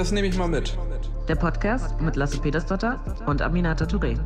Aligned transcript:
Das 0.00 0.12
nehme 0.12 0.28
ich 0.28 0.38
mal 0.38 0.48
mit. 0.48 0.74
Der 1.28 1.34
Podcast 1.34 2.00
mit 2.00 2.16
Lasse 2.16 2.40
Petersdotter 2.40 2.98
und 3.26 3.42
Aminata 3.42 3.84
Touré. 3.84 4.18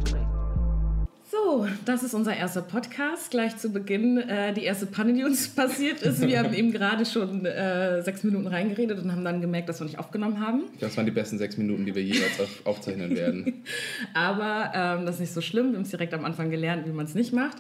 So, 1.29 1.67
das 1.85 2.05
ist 2.05 2.15
unser 2.15 2.37
erster 2.37 2.63
Podcast. 2.63 3.33
Gleich 3.33 3.57
zu 3.57 3.73
Beginn 3.73 4.19
äh, 4.19 4.53
die 4.53 4.63
erste 4.63 4.87
Panne, 4.87 5.15
die 5.15 5.25
uns 5.25 5.49
passiert 5.57 6.01
ist. 6.03 6.25
Wir 6.25 6.39
haben 6.39 6.55
eben 6.55 6.71
gerade 6.71 7.05
schon 7.05 7.45
äh, 7.45 8.03
sechs 8.03 8.23
Minuten 8.23 8.47
reingeredet 8.47 9.03
und 9.03 9.11
haben 9.11 9.25
dann 9.25 9.41
gemerkt, 9.41 9.69
dass 9.69 9.81
wir 9.81 9.87
nicht 9.87 9.99
aufgenommen 9.99 10.39
haben. 10.39 10.63
Das 10.79 10.97
waren 10.97 11.07
die 11.07 11.11
besten 11.11 11.39
sechs 11.39 11.57
Minuten, 11.57 11.85
die 11.87 11.95
wir 11.97 12.05
jeweils 12.05 12.39
auf, 12.39 12.67
aufzeichnen 12.67 13.17
werden. 13.17 13.65
Aber 14.15 14.71
ähm, 14.77 15.07
das 15.07 15.17
ist 15.17 15.23
nicht 15.23 15.35
so 15.35 15.41
schlimm. 15.41 15.71
Wir 15.73 15.79
haben 15.79 15.83
es 15.83 15.91
direkt 15.91 16.15
am 16.15 16.25
Anfang 16.25 16.51
gelernt, 16.51 16.87
wie 16.87 16.93
man 16.93 17.07
es 17.07 17.17
nicht 17.17 17.33
macht. 17.33 17.57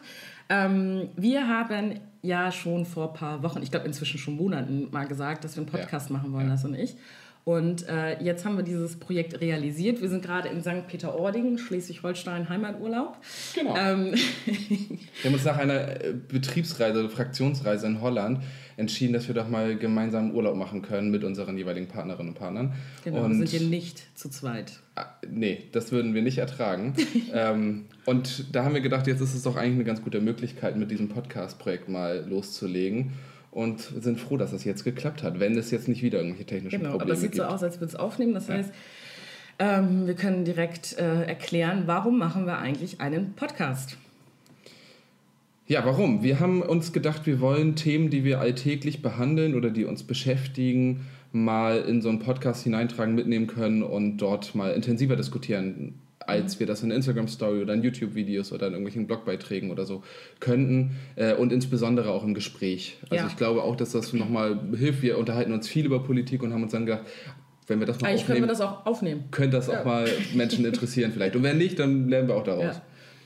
Ähm, 0.48 1.08
wir 1.16 1.48
haben 1.48 1.98
ja 2.22 2.52
schon 2.52 2.86
vor 2.86 3.08
ein 3.08 3.14
paar 3.14 3.42
Wochen, 3.42 3.60
ich 3.60 3.72
glaube 3.72 3.86
inzwischen 3.86 4.18
schon 4.18 4.36
Monaten, 4.36 4.88
mal 4.92 5.08
gesagt, 5.08 5.42
dass 5.42 5.56
wir 5.56 5.62
einen 5.62 5.70
Podcast 5.72 6.10
ja. 6.10 6.16
machen 6.16 6.32
wollen, 6.32 6.46
ja. 6.46 6.52
das 6.52 6.64
und 6.64 6.74
ich. 6.74 6.94
Und 7.44 7.86
äh, 7.88 8.22
jetzt 8.22 8.46
haben 8.46 8.56
wir 8.56 8.64
dieses 8.64 8.96
Projekt 8.96 9.38
realisiert. 9.42 10.00
Wir 10.00 10.08
sind 10.08 10.24
gerade 10.24 10.48
in 10.48 10.62
St. 10.62 10.86
Peter-Ording, 10.88 11.58
Schleswig-Holstein, 11.58 12.48
Heimaturlaub. 12.48 13.18
Genau. 13.54 13.76
Ähm. 13.76 14.14
wir 14.46 15.24
haben 15.24 15.34
uns 15.34 15.44
nach 15.44 15.58
einer 15.58 16.02
äh, 16.02 16.14
Betriebsreise, 16.26 17.06
Fraktionsreise 17.10 17.86
in 17.86 18.00
Holland 18.00 18.40
entschieden, 18.78 19.12
dass 19.12 19.28
wir 19.28 19.34
doch 19.34 19.48
mal 19.48 19.76
gemeinsam 19.76 20.34
Urlaub 20.34 20.56
machen 20.56 20.80
können 20.80 21.10
mit 21.10 21.22
unseren 21.22 21.58
jeweiligen 21.58 21.86
Partnerinnen 21.86 22.32
und 22.32 22.38
Partnern. 22.38 22.72
Genau, 23.04 23.24
und 23.24 23.38
wir 23.38 23.46
sind 23.46 23.60
hier 23.60 23.68
nicht 23.68 24.02
zu 24.18 24.30
zweit. 24.30 24.80
Ah, 24.96 25.06
nee, 25.28 25.64
das 25.72 25.92
würden 25.92 26.14
wir 26.14 26.22
nicht 26.22 26.38
ertragen. 26.38 26.94
ähm, 27.34 27.84
und 28.06 28.54
da 28.54 28.64
haben 28.64 28.74
wir 28.74 28.80
gedacht, 28.80 29.06
jetzt 29.06 29.20
ist 29.20 29.34
es 29.34 29.42
doch 29.42 29.56
eigentlich 29.56 29.74
eine 29.74 29.84
ganz 29.84 30.02
gute 30.02 30.22
Möglichkeit, 30.22 30.76
mit 30.76 30.90
diesem 30.90 31.10
Podcast-Projekt 31.10 31.90
mal 31.90 32.24
loszulegen 32.26 33.12
und 33.54 33.80
sind 33.80 34.20
froh, 34.20 34.36
dass 34.36 34.50
das 34.50 34.64
jetzt 34.64 34.84
geklappt 34.84 35.22
hat, 35.22 35.38
wenn 35.38 35.56
es 35.56 35.70
jetzt 35.70 35.88
nicht 35.88 36.02
wieder 36.02 36.18
irgendwelche 36.18 36.44
technischen 36.44 36.80
genau, 36.80 36.98
Probleme 36.98 37.20
gibt. 37.20 37.32
Genau, 37.32 37.44
aber 37.44 37.54
es 37.54 37.60
sieht 37.60 37.60
so 37.60 37.66
aus, 37.66 37.74
als 37.74 37.80
würde 37.80 37.94
es 37.94 37.96
aufnehmen. 37.96 38.34
Das 38.34 38.48
ja. 38.48 38.54
heißt, 38.54 38.72
ähm, 39.60 40.06
wir 40.06 40.14
können 40.14 40.44
direkt 40.44 40.98
äh, 40.98 41.22
erklären, 41.22 41.84
warum 41.86 42.18
machen 42.18 42.46
wir 42.46 42.58
eigentlich 42.58 43.00
einen 43.00 43.34
Podcast? 43.34 43.96
Ja, 45.66 45.84
warum? 45.86 46.22
Wir 46.22 46.40
haben 46.40 46.60
uns 46.60 46.92
gedacht, 46.92 47.26
wir 47.26 47.40
wollen 47.40 47.76
Themen, 47.76 48.10
die 48.10 48.24
wir 48.24 48.40
alltäglich 48.40 49.00
behandeln 49.00 49.54
oder 49.54 49.70
die 49.70 49.84
uns 49.84 50.02
beschäftigen, 50.02 51.06
mal 51.32 51.78
in 51.78 52.02
so 52.02 52.08
einen 52.08 52.18
Podcast 52.18 52.64
hineintragen, 52.64 53.14
mitnehmen 53.14 53.46
können 53.46 53.82
und 53.82 54.18
dort 54.18 54.54
mal 54.54 54.72
intensiver 54.72 55.16
diskutieren 55.16 55.94
als 56.26 56.60
wir 56.60 56.66
das 56.66 56.82
in 56.82 56.90
Instagram-Story 56.90 57.62
oder 57.62 57.74
in 57.74 57.82
YouTube-Videos 57.82 58.52
oder 58.52 58.66
in 58.66 58.72
irgendwelchen 58.72 59.06
Blogbeiträgen 59.06 59.70
oder 59.70 59.84
so 59.84 60.02
könnten 60.40 60.96
äh, 61.16 61.34
und 61.34 61.52
insbesondere 61.52 62.10
auch 62.10 62.24
im 62.24 62.34
Gespräch. 62.34 62.98
Also 63.10 63.24
ja. 63.24 63.26
ich 63.26 63.36
glaube 63.36 63.62
auch, 63.62 63.76
dass 63.76 63.92
das 63.92 64.12
nochmal 64.12 64.58
hilft. 64.76 65.02
Wir 65.02 65.18
unterhalten 65.18 65.52
uns 65.52 65.68
viel 65.68 65.86
über 65.86 66.02
Politik 66.02 66.42
und 66.42 66.52
haben 66.52 66.62
uns 66.62 66.72
dann 66.72 66.86
gedacht, 66.86 67.04
wenn 67.66 67.78
wir 67.78 67.86
das 67.86 68.00
mal 68.00 68.08
Eigentlich 68.08 68.22
aufnehmen, 68.22 68.36
können 68.36 68.48
wir 68.48 68.48
das 68.48 68.60
auch 68.60 68.86
aufnehmen. 68.86 69.24
Könnte 69.30 69.56
das 69.56 69.66
ja. 69.68 69.80
auch 69.80 69.84
mal 69.84 70.08
Menschen 70.34 70.64
interessieren 70.64 71.12
vielleicht. 71.12 71.36
Und 71.36 71.42
wenn 71.42 71.58
nicht, 71.58 71.78
dann 71.78 72.08
lernen 72.08 72.28
wir 72.28 72.36
auch 72.36 72.44
daraus. 72.44 72.76
Ja. 72.76 72.82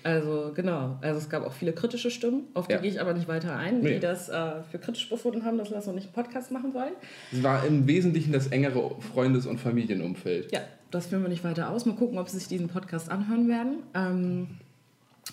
Also 0.09 0.53
genau, 0.55 0.97
also 1.03 1.19
es 1.19 1.29
gab 1.29 1.45
auch 1.45 1.53
viele 1.53 1.75
kritische 1.75 2.11
Stimmen, 2.11 2.45
auf 2.55 2.67
die 2.67 2.73
ja. 2.73 2.81
gehe 2.81 2.91
ich 2.91 2.99
aber 2.99 3.13
nicht 3.13 3.29
weiter 3.29 3.55
ein, 3.55 3.81
nee. 3.81 3.95
die 3.95 4.01
das 4.01 4.31
äh, 4.31 4.63
für 4.71 4.79
kritisch 4.79 5.11
befunden 5.11 5.45
haben, 5.45 5.59
dass 5.59 5.69
wir 5.69 5.77
das 5.77 5.87
noch 5.87 5.93
nicht 5.93 6.07
einen 6.07 6.15
Podcast 6.15 6.51
machen 6.51 6.73
wollen. 6.73 6.95
Es 7.31 7.43
war 7.43 7.67
im 7.67 7.87
Wesentlichen 7.87 8.33
das 8.33 8.47
engere 8.47 8.93
Freundes- 9.13 9.45
und 9.45 9.61
Familienumfeld. 9.61 10.51
Ja, 10.51 10.61
das 10.91 11.09
führen 11.09 11.21
wir 11.21 11.29
nicht 11.29 11.45
weiter 11.45 11.69
aus. 11.69 11.85
Mal 11.85 11.95
gucken, 11.95 12.17
ob 12.17 12.31
sie 12.31 12.39
sich 12.39 12.49
diesen 12.49 12.69
Podcast 12.69 13.11
anhören 13.11 13.49
werden. 13.49 13.83
Ähm, 13.93 14.47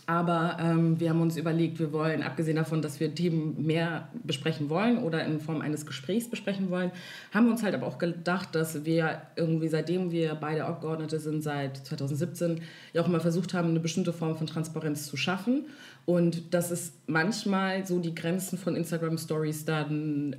aber 0.05 0.57
ähm, 0.59 0.99
wir 0.99 1.09
haben 1.09 1.21
uns 1.21 1.37
überlegt, 1.37 1.79
wir 1.79 1.91
wollen, 1.91 2.23
abgesehen 2.23 2.57
davon, 2.57 2.81
dass 2.81 2.99
wir 2.99 3.13
Themen 3.13 3.65
mehr 3.65 4.09
besprechen 4.23 4.69
wollen 4.69 4.97
oder 4.97 5.25
in 5.25 5.39
Form 5.39 5.61
eines 5.61 5.85
Gesprächs 5.85 6.29
besprechen 6.29 6.69
wollen, 6.69 6.91
haben 7.33 7.45
wir 7.45 7.51
uns 7.51 7.63
halt 7.63 7.73
aber 7.73 7.87
auch 7.87 7.97
gedacht, 7.97 8.53
dass 8.53 8.85
wir 8.85 9.21
irgendwie, 9.35 9.67
seitdem 9.67 10.11
wir 10.11 10.35
beide 10.35 10.65
Abgeordnete 10.65 11.19
sind, 11.19 11.41
seit 11.41 11.77
2017, 11.77 12.61
ja 12.93 13.01
auch 13.01 13.07
immer 13.07 13.19
versucht 13.19 13.53
haben, 13.53 13.69
eine 13.69 13.79
bestimmte 13.79 14.13
Form 14.13 14.35
von 14.37 14.47
Transparenz 14.47 15.07
zu 15.07 15.17
schaffen. 15.17 15.65
Und 16.05 16.53
dass 16.53 16.69
es 16.69 16.93
manchmal 17.07 17.85
so 17.87 17.99
die 17.99 18.13
Grenzen 18.13 18.57
von 18.57 18.75
Instagram 18.75 19.17
Stories 19.17 19.65
dann 19.65 20.35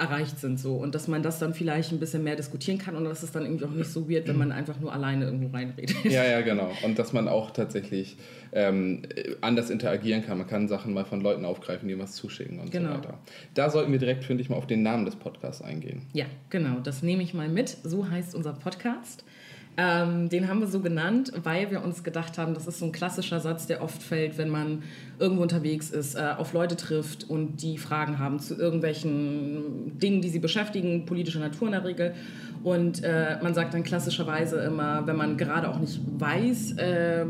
erreicht 0.00 0.38
sind 0.40 0.58
so 0.58 0.76
und 0.76 0.94
dass 0.94 1.08
man 1.08 1.22
das 1.22 1.38
dann 1.38 1.52
vielleicht 1.52 1.92
ein 1.92 2.00
bisschen 2.00 2.24
mehr 2.24 2.34
diskutieren 2.34 2.78
kann 2.78 2.96
und 2.96 3.04
dass 3.04 3.22
es 3.22 3.32
dann 3.32 3.44
irgendwie 3.44 3.66
auch 3.66 3.70
nicht 3.70 3.90
so 3.90 4.08
wird, 4.08 4.26
wenn 4.28 4.38
man 4.38 4.50
einfach 4.50 4.80
nur 4.80 4.92
alleine 4.92 5.26
irgendwo 5.26 5.54
reinredet. 5.54 5.96
Ja, 6.04 6.24
ja, 6.24 6.40
genau. 6.40 6.70
Und 6.82 6.98
dass 6.98 7.12
man 7.12 7.28
auch 7.28 7.50
tatsächlich 7.50 8.16
ähm, 8.52 9.02
anders 9.40 9.70
interagieren 9.70 10.24
kann. 10.24 10.38
Man 10.38 10.46
kann 10.46 10.66
Sachen 10.68 10.92
mal 10.94 11.04
von 11.04 11.20
Leuten 11.20 11.44
aufgreifen, 11.44 11.88
die 11.88 11.98
was 11.98 12.14
zuschicken 12.14 12.58
und 12.58 12.72
genau. 12.72 12.88
so 12.88 12.98
weiter. 12.98 13.18
Da 13.54 13.70
sollten 13.70 13.92
wir 13.92 13.98
direkt, 13.98 14.24
finde 14.24 14.42
ich, 14.42 14.50
mal 14.50 14.56
auf 14.56 14.66
den 14.66 14.82
Namen 14.82 15.04
des 15.04 15.16
Podcasts 15.16 15.62
eingehen. 15.62 16.02
Ja, 16.12 16.26
genau. 16.48 16.80
Das 16.80 17.02
nehme 17.02 17.22
ich 17.22 17.34
mal 17.34 17.48
mit. 17.48 17.76
So 17.84 18.08
heißt 18.08 18.34
unser 18.34 18.54
Podcast. 18.54 19.24
Ähm, 19.82 20.28
den 20.28 20.46
haben 20.46 20.60
wir 20.60 20.66
so 20.66 20.80
genannt, 20.80 21.32
weil 21.42 21.70
wir 21.70 21.82
uns 21.82 22.04
gedacht 22.04 22.36
haben, 22.36 22.52
das 22.52 22.66
ist 22.66 22.80
so 22.80 22.84
ein 22.84 22.92
klassischer 22.92 23.40
Satz, 23.40 23.66
der 23.66 23.82
oft 23.82 24.02
fällt, 24.02 24.36
wenn 24.36 24.50
man 24.50 24.82
irgendwo 25.18 25.40
unterwegs 25.40 25.88
ist, 25.88 26.16
äh, 26.16 26.34
auf 26.36 26.52
Leute 26.52 26.76
trifft 26.76 27.30
und 27.30 27.62
die 27.62 27.78
Fragen 27.78 28.18
haben 28.18 28.40
zu 28.40 28.58
irgendwelchen 28.58 29.98
Dingen, 29.98 30.20
die 30.20 30.28
sie 30.28 30.38
beschäftigen, 30.38 31.06
politischer 31.06 31.40
Natur 31.40 31.68
in 31.68 31.72
der 31.72 31.84
Regel. 31.86 32.14
Und 32.62 33.02
äh, 33.02 33.38
man 33.42 33.54
sagt 33.54 33.72
dann 33.72 33.82
klassischerweise 33.82 34.60
immer, 34.60 35.06
wenn 35.06 35.16
man 35.16 35.38
gerade 35.38 35.70
auch 35.70 35.78
nicht 35.78 35.98
weiß, 36.18 36.72
äh, 36.72 37.24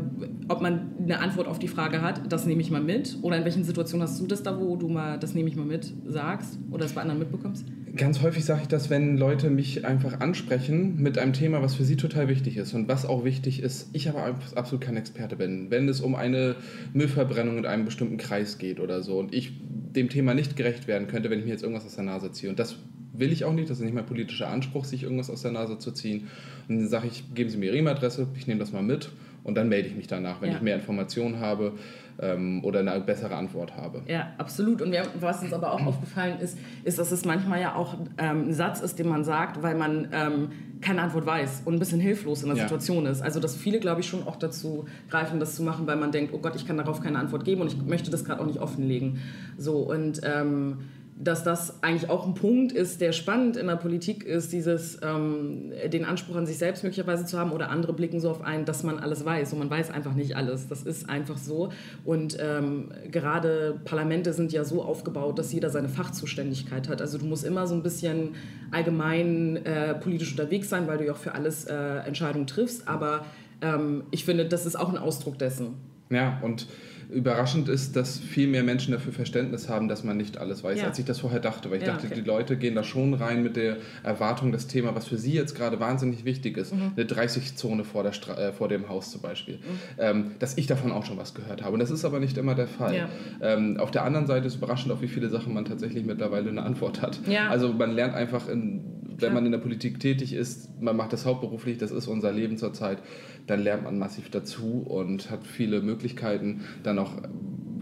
ob 0.49 0.61
man 0.61 1.00
eine 1.03 1.19
Antwort 1.19 1.47
auf 1.47 1.59
die 1.59 1.67
Frage 1.67 2.01
hat, 2.01 2.31
das 2.31 2.45
nehme 2.45 2.61
ich 2.61 2.71
mal 2.71 2.81
mit. 2.81 3.17
Oder 3.21 3.37
in 3.37 3.43
welchen 3.43 3.63
Situationen 3.63 4.07
hast 4.07 4.19
du 4.19 4.27
das 4.27 4.43
da, 4.43 4.59
wo 4.59 4.75
du 4.75 4.87
mal 4.87 5.17
das 5.17 5.33
nehme 5.33 5.49
ich 5.49 5.55
mal 5.55 5.65
mit 5.65 5.93
sagst 6.05 6.59
oder 6.69 6.83
das 6.83 6.93
bei 6.93 7.01
anderen 7.01 7.19
mitbekommst? 7.19 7.65
Ganz 7.95 8.21
häufig 8.21 8.45
sage 8.45 8.61
ich 8.61 8.67
das, 8.69 8.89
wenn 8.89 9.17
Leute 9.17 9.49
mich 9.49 9.85
einfach 9.85 10.21
ansprechen 10.21 11.01
mit 11.01 11.17
einem 11.17 11.33
Thema, 11.33 11.61
was 11.61 11.75
für 11.75 11.83
sie 11.83 11.97
total 11.97 12.29
wichtig 12.29 12.55
ist 12.55 12.73
und 12.73 12.87
was 12.87 13.05
auch 13.05 13.25
wichtig 13.25 13.61
ist, 13.61 13.89
ich 13.91 14.07
aber 14.07 14.35
absolut 14.55 14.81
kein 14.81 14.95
Experte 14.95 15.35
bin. 15.35 15.69
Wenn 15.69 15.89
es 15.89 15.99
um 15.99 16.15
eine 16.15 16.55
Müllverbrennung 16.93 17.57
in 17.57 17.65
einem 17.65 17.83
bestimmten 17.83 18.17
Kreis 18.17 18.57
geht 18.57 18.79
oder 18.79 19.01
so 19.01 19.19
und 19.19 19.33
ich 19.33 19.53
dem 19.93 20.07
Thema 20.07 20.33
nicht 20.33 20.55
gerecht 20.55 20.87
werden 20.87 21.07
könnte, 21.07 21.29
wenn 21.29 21.39
ich 21.39 21.45
mir 21.45 21.51
jetzt 21.51 21.63
irgendwas 21.63 21.85
aus 21.85 21.95
der 21.95 22.05
Nase 22.05 22.31
ziehe. 22.31 22.49
Und 22.49 22.59
das 22.59 22.77
will 23.13 23.33
ich 23.33 23.43
auch 23.43 23.53
nicht, 23.53 23.69
das 23.69 23.79
ist 23.79 23.83
nicht 23.83 23.93
mein 23.93 24.05
politischer 24.05 24.47
Anspruch, 24.47 24.85
sich 24.85 25.03
irgendwas 25.03 25.29
aus 25.29 25.41
der 25.41 25.51
Nase 25.51 25.77
zu 25.77 25.91
ziehen. 25.91 26.27
Und 26.69 26.79
dann 26.79 26.87
sage 26.87 27.07
ich, 27.07 27.33
geben 27.33 27.49
Sie 27.49 27.57
mir 27.57 27.65
Ihre 27.67 27.77
E-Mail-Adresse, 27.77 28.27
ich 28.37 28.47
nehme 28.47 28.61
das 28.61 28.71
mal 28.71 28.83
mit 28.83 29.09
und 29.43 29.55
dann 29.55 29.69
melde 29.69 29.87
ich 29.87 29.95
mich 29.95 30.07
danach, 30.07 30.41
wenn 30.41 30.51
ja. 30.51 30.57
ich 30.57 30.61
mehr 30.61 30.75
Informationen 30.75 31.39
habe 31.39 31.73
ähm, 32.19 32.63
oder 32.63 32.79
eine 32.79 32.99
bessere 33.01 33.35
Antwort 33.35 33.75
habe. 33.75 34.03
Ja, 34.07 34.33
absolut. 34.37 34.81
Und 34.81 34.91
wir, 34.91 35.03
was 35.19 35.41
uns 35.41 35.53
aber 35.53 35.71
auch 35.73 35.85
aufgefallen 35.85 36.39
ist, 36.39 36.57
ist, 36.83 36.99
dass 36.99 37.11
es 37.11 37.25
manchmal 37.25 37.59
ja 37.61 37.75
auch 37.75 37.95
ähm, 38.17 38.49
ein 38.49 38.53
Satz 38.53 38.81
ist, 38.81 38.99
den 38.99 39.07
man 39.07 39.23
sagt, 39.23 39.63
weil 39.63 39.75
man 39.75 40.09
ähm, 40.13 40.49
keine 40.81 41.01
Antwort 41.01 41.25
weiß 41.25 41.63
und 41.65 41.75
ein 41.75 41.79
bisschen 41.79 41.99
hilflos 41.99 42.43
in 42.43 42.49
der 42.49 42.57
ja. 42.57 42.63
Situation 42.63 43.05
ist. 43.05 43.21
Also 43.21 43.39
dass 43.39 43.55
viele, 43.55 43.79
glaube 43.79 44.01
ich, 44.01 44.07
schon 44.07 44.27
auch 44.27 44.35
dazu 44.35 44.85
greifen, 45.09 45.39
das 45.39 45.55
zu 45.55 45.63
machen, 45.63 45.87
weil 45.87 45.97
man 45.97 46.11
denkt, 46.11 46.33
oh 46.33 46.39
Gott, 46.39 46.55
ich 46.55 46.67
kann 46.67 46.77
darauf 46.77 47.01
keine 47.01 47.19
Antwort 47.19 47.43
geben 47.45 47.61
und 47.61 47.67
ich 47.67 47.77
möchte 47.81 48.11
das 48.11 48.25
gerade 48.25 48.41
auch 48.41 48.47
nicht 48.47 48.59
offenlegen. 48.59 49.19
So 49.57 49.77
und 49.77 50.21
ähm, 50.23 50.79
dass 51.23 51.43
das 51.43 51.83
eigentlich 51.83 52.09
auch 52.09 52.25
ein 52.25 52.33
Punkt 52.33 52.71
ist, 52.71 52.99
der 52.99 53.11
spannend 53.11 53.55
in 53.55 53.67
der 53.67 53.75
Politik 53.75 54.23
ist, 54.23 54.51
dieses 54.51 54.99
ähm, 55.03 55.71
den 55.91 56.05
Anspruch 56.05 56.35
an 56.35 56.45
sich 56.45 56.57
selbst 56.57 56.83
möglicherweise 56.83 57.25
zu 57.25 57.37
haben 57.37 57.51
oder 57.51 57.69
andere 57.69 57.93
blicken 57.93 58.19
so 58.19 58.29
auf 58.29 58.41
einen, 58.41 58.65
dass 58.65 58.83
man 58.83 58.97
alles 58.97 59.23
weiß 59.23 59.53
und 59.53 59.59
man 59.59 59.69
weiß 59.69 59.91
einfach 59.91 60.13
nicht 60.13 60.35
alles. 60.35 60.67
Das 60.67 60.83
ist 60.83 61.09
einfach 61.09 61.37
so 61.37 61.71
und 62.05 62.37
ähm, 62.39 62.91
gerade 63.11 63.79
Parlamente 63.85 64.33
sind 64.33 64.51
ja 64.51 64.63
so 64.63 64.81
aufgebaut, 64.81 65.37
dass 65.37 65.53
jeder 65.53 65.69
seine 65.69 65.89
Fachzuständigkeit 65.89 66.89
hat. 66.89 67.01
Also 67.01 67.17
du 67.17 67.25
musst 67.25 67.45
immer 67.45 67.67
so 67.67 67.75
ein 67.75 67.83
bisschen 67.83 68.35
allgemein 68.71 69.57
äh, 69.65 69.93
politisch 69.93 70.31
unterwegs 70.31 70.69
sein, 70.69 70.87
weil 70.87 70.97
du 70.97 71.05
ja 71.05 71.13
auch 71.13 71.17
für 71.17 71.35
alles 71.35 71.65
äh, 71.65 71.73
Entscheidungen 71.73 72.47
triffst. 72.47 72.87
Aber 72.87 73.25
ähm, 73.61 74.03
ich 74.11 74.25
finde, 74.25 74.45
das 74.45 74.65
ist 74.65 74.75
auch 74.75 74.89
ein 74.89 74.97
Ausdruck 74.97 75.37
dessen. 75.37 75.75
Ja 76.09 76.39
und 76.41 76.67
überraschend 77.11 77.69
ist, 77.69 77.95
dass 77.95 78.17
viel 78.19 78.47
mehr 78.47 78.63
Menschen 78.63 78.93
dafür 78.93 79.11
Verständnis 79.11 79.69
haben, 79.69 79.87
dass 79.87 80.03
man 80.03 80.17
nicht 80.17 80.37
alles 80.37 80.63
weiß, 80.63 80.79
ja. 80.79 80.87
als 80.87 80.97
ich 80.97 81.05
das 81.05 81.19
vorher 81.19 81.39
dachte. 81.39 81.69
Weil 81.69 81.79
ich 81.79 81.85
ja, 81.85 81.93
dachte, 81.93 82.07
okay. 82.07 82.15
die 82.15 82.21
Leute 82.21 82.57
gehen 82.57 82.75
da 82.75 82.83
schon 82.83 83.13
rein 83.13 83.43
mit 83.43 83.55
der 83.55 83.77
Erwartung, 84.03 84.51
das 84.51 84.67
Thema, 84.67 84.95
was 84.95 85.07
für 85.07 85.17
sie 85.17 85.33
jetzt 85.33 85.55
gerade 85.55 85.79
wahnsinnig 85.79 86.25
wichtig 86.25 86.57
ist, 86.57 86.73
mhm. 86.73 86.93
eine 86.95 87.05
30-Zone 87.05 87.83
vor, 87.83 88.05
äh, 88.05 88.53
vor 88.53 88.67
dem 88.69 88.89
Haus 88.89 89.11
zum 89.11 89.21
Beispiel, 89.21 89.55
mhm. 89.55 89.59
ähm, 89.97 90.31
dass 90.39 90.57
ich 90.57 90.67
davon 90.67 90.91
auch 90.91 91.05
schon 91.05 91.17
was 91.17 91.33
gehört 91.33 91.63
habe. 91.63 91.73
Und 91.73 91.79
das 91.79 91.91
ist 91.91 92.05
aber 92.05 92.19
nicht 92.19 92.37
immer 92.37 92.55
der 92.55 92.67
Fall. 92.67 92.95
Ja. 92.95 93.09
Ähm, 93.41 93.77
auf 93.77 93.91
der 93.91 94.03
anderen 94.03 94.27
Seite 94.27 94.47
ist 94.47 94.55
überraschend, 94.55 94.91
auf 94.91 95.01
wie 95.01 95.07
viele 95.07 95.29
Sachen 95.29 95.53
man 95.53 95.65
tatsächlich 95.65 96.05
mittlerweile 96.05 96.49
eine 96.49 96.63
Antwort 96.63 97.01
hat. 97.01 97.19
Also 97.49 97.73
man 97.73 97.91
lernt 97.91 98.13
einfach 98.15 98.47
in 98.47 99.01
wenn 99.21 99.33
man 99.33 99.45
in 99.45 99.51
der 99.51 99.59
Politik 99.59 99.99
tätig 99.99 100.33
ist, 100.33 100.69
man 100.81 100.95
macht 100.95 101.13
das 101.13 101.25
hauptberuflich, 101.25 101.77
das 101.77 101.91
ist 101.91 102.07
unser 102.07 102.31
Leben 102.31 102.57
zurzeit, 102.57 102.99
dann 103.47 103.61
lernt 103.61 103.83
man 103.83 103.99
massiv 103.99 104.29
dazu 104.29 104.83
und 104.87 105.29
hat 105.29 105.45
viele 105.45 105.81
Möglichkeiten, 105.81 106.65
dann 106.83 106.99
auch 106.99 107.13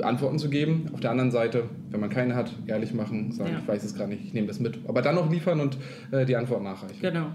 Antworten 0.01 0.39
zu 0.39 0.49
geben. 0.49 0.89
Auf 0.93 0.99
der 0.99 1.11
anderen 1.11 1.31
Seite, 1.31 1.63
wenn 1.89 1.99
man 1.99 2.09
keine 2.09 2.35
hat, 2.35 2.51
ehrlich 2.67 2.93
machen, 2.93 3.31
sagen, 3.31 3.51
ja. 3.53 3.59
ich 3.59 3.67
weiß 3.67 3.83
es 3.83 3.95
gerade 3.95 4.09
nicht, 4.09 4.25
ich 4.25 4.33
nehme 4.33 4.47
das 4.47 4.59
mit. 4.59 4.79
Aber 4.87 5.01
dann 5.01 5.15
noch 5.15 5.29
liefern 5.29 5.59
und 5.59 5.77
äh, 6.11 6.25
die 6.25 6.35
Antwort 6.35 6.63
nachreichen. 6.63 6.99
Genau. 7.01 7.27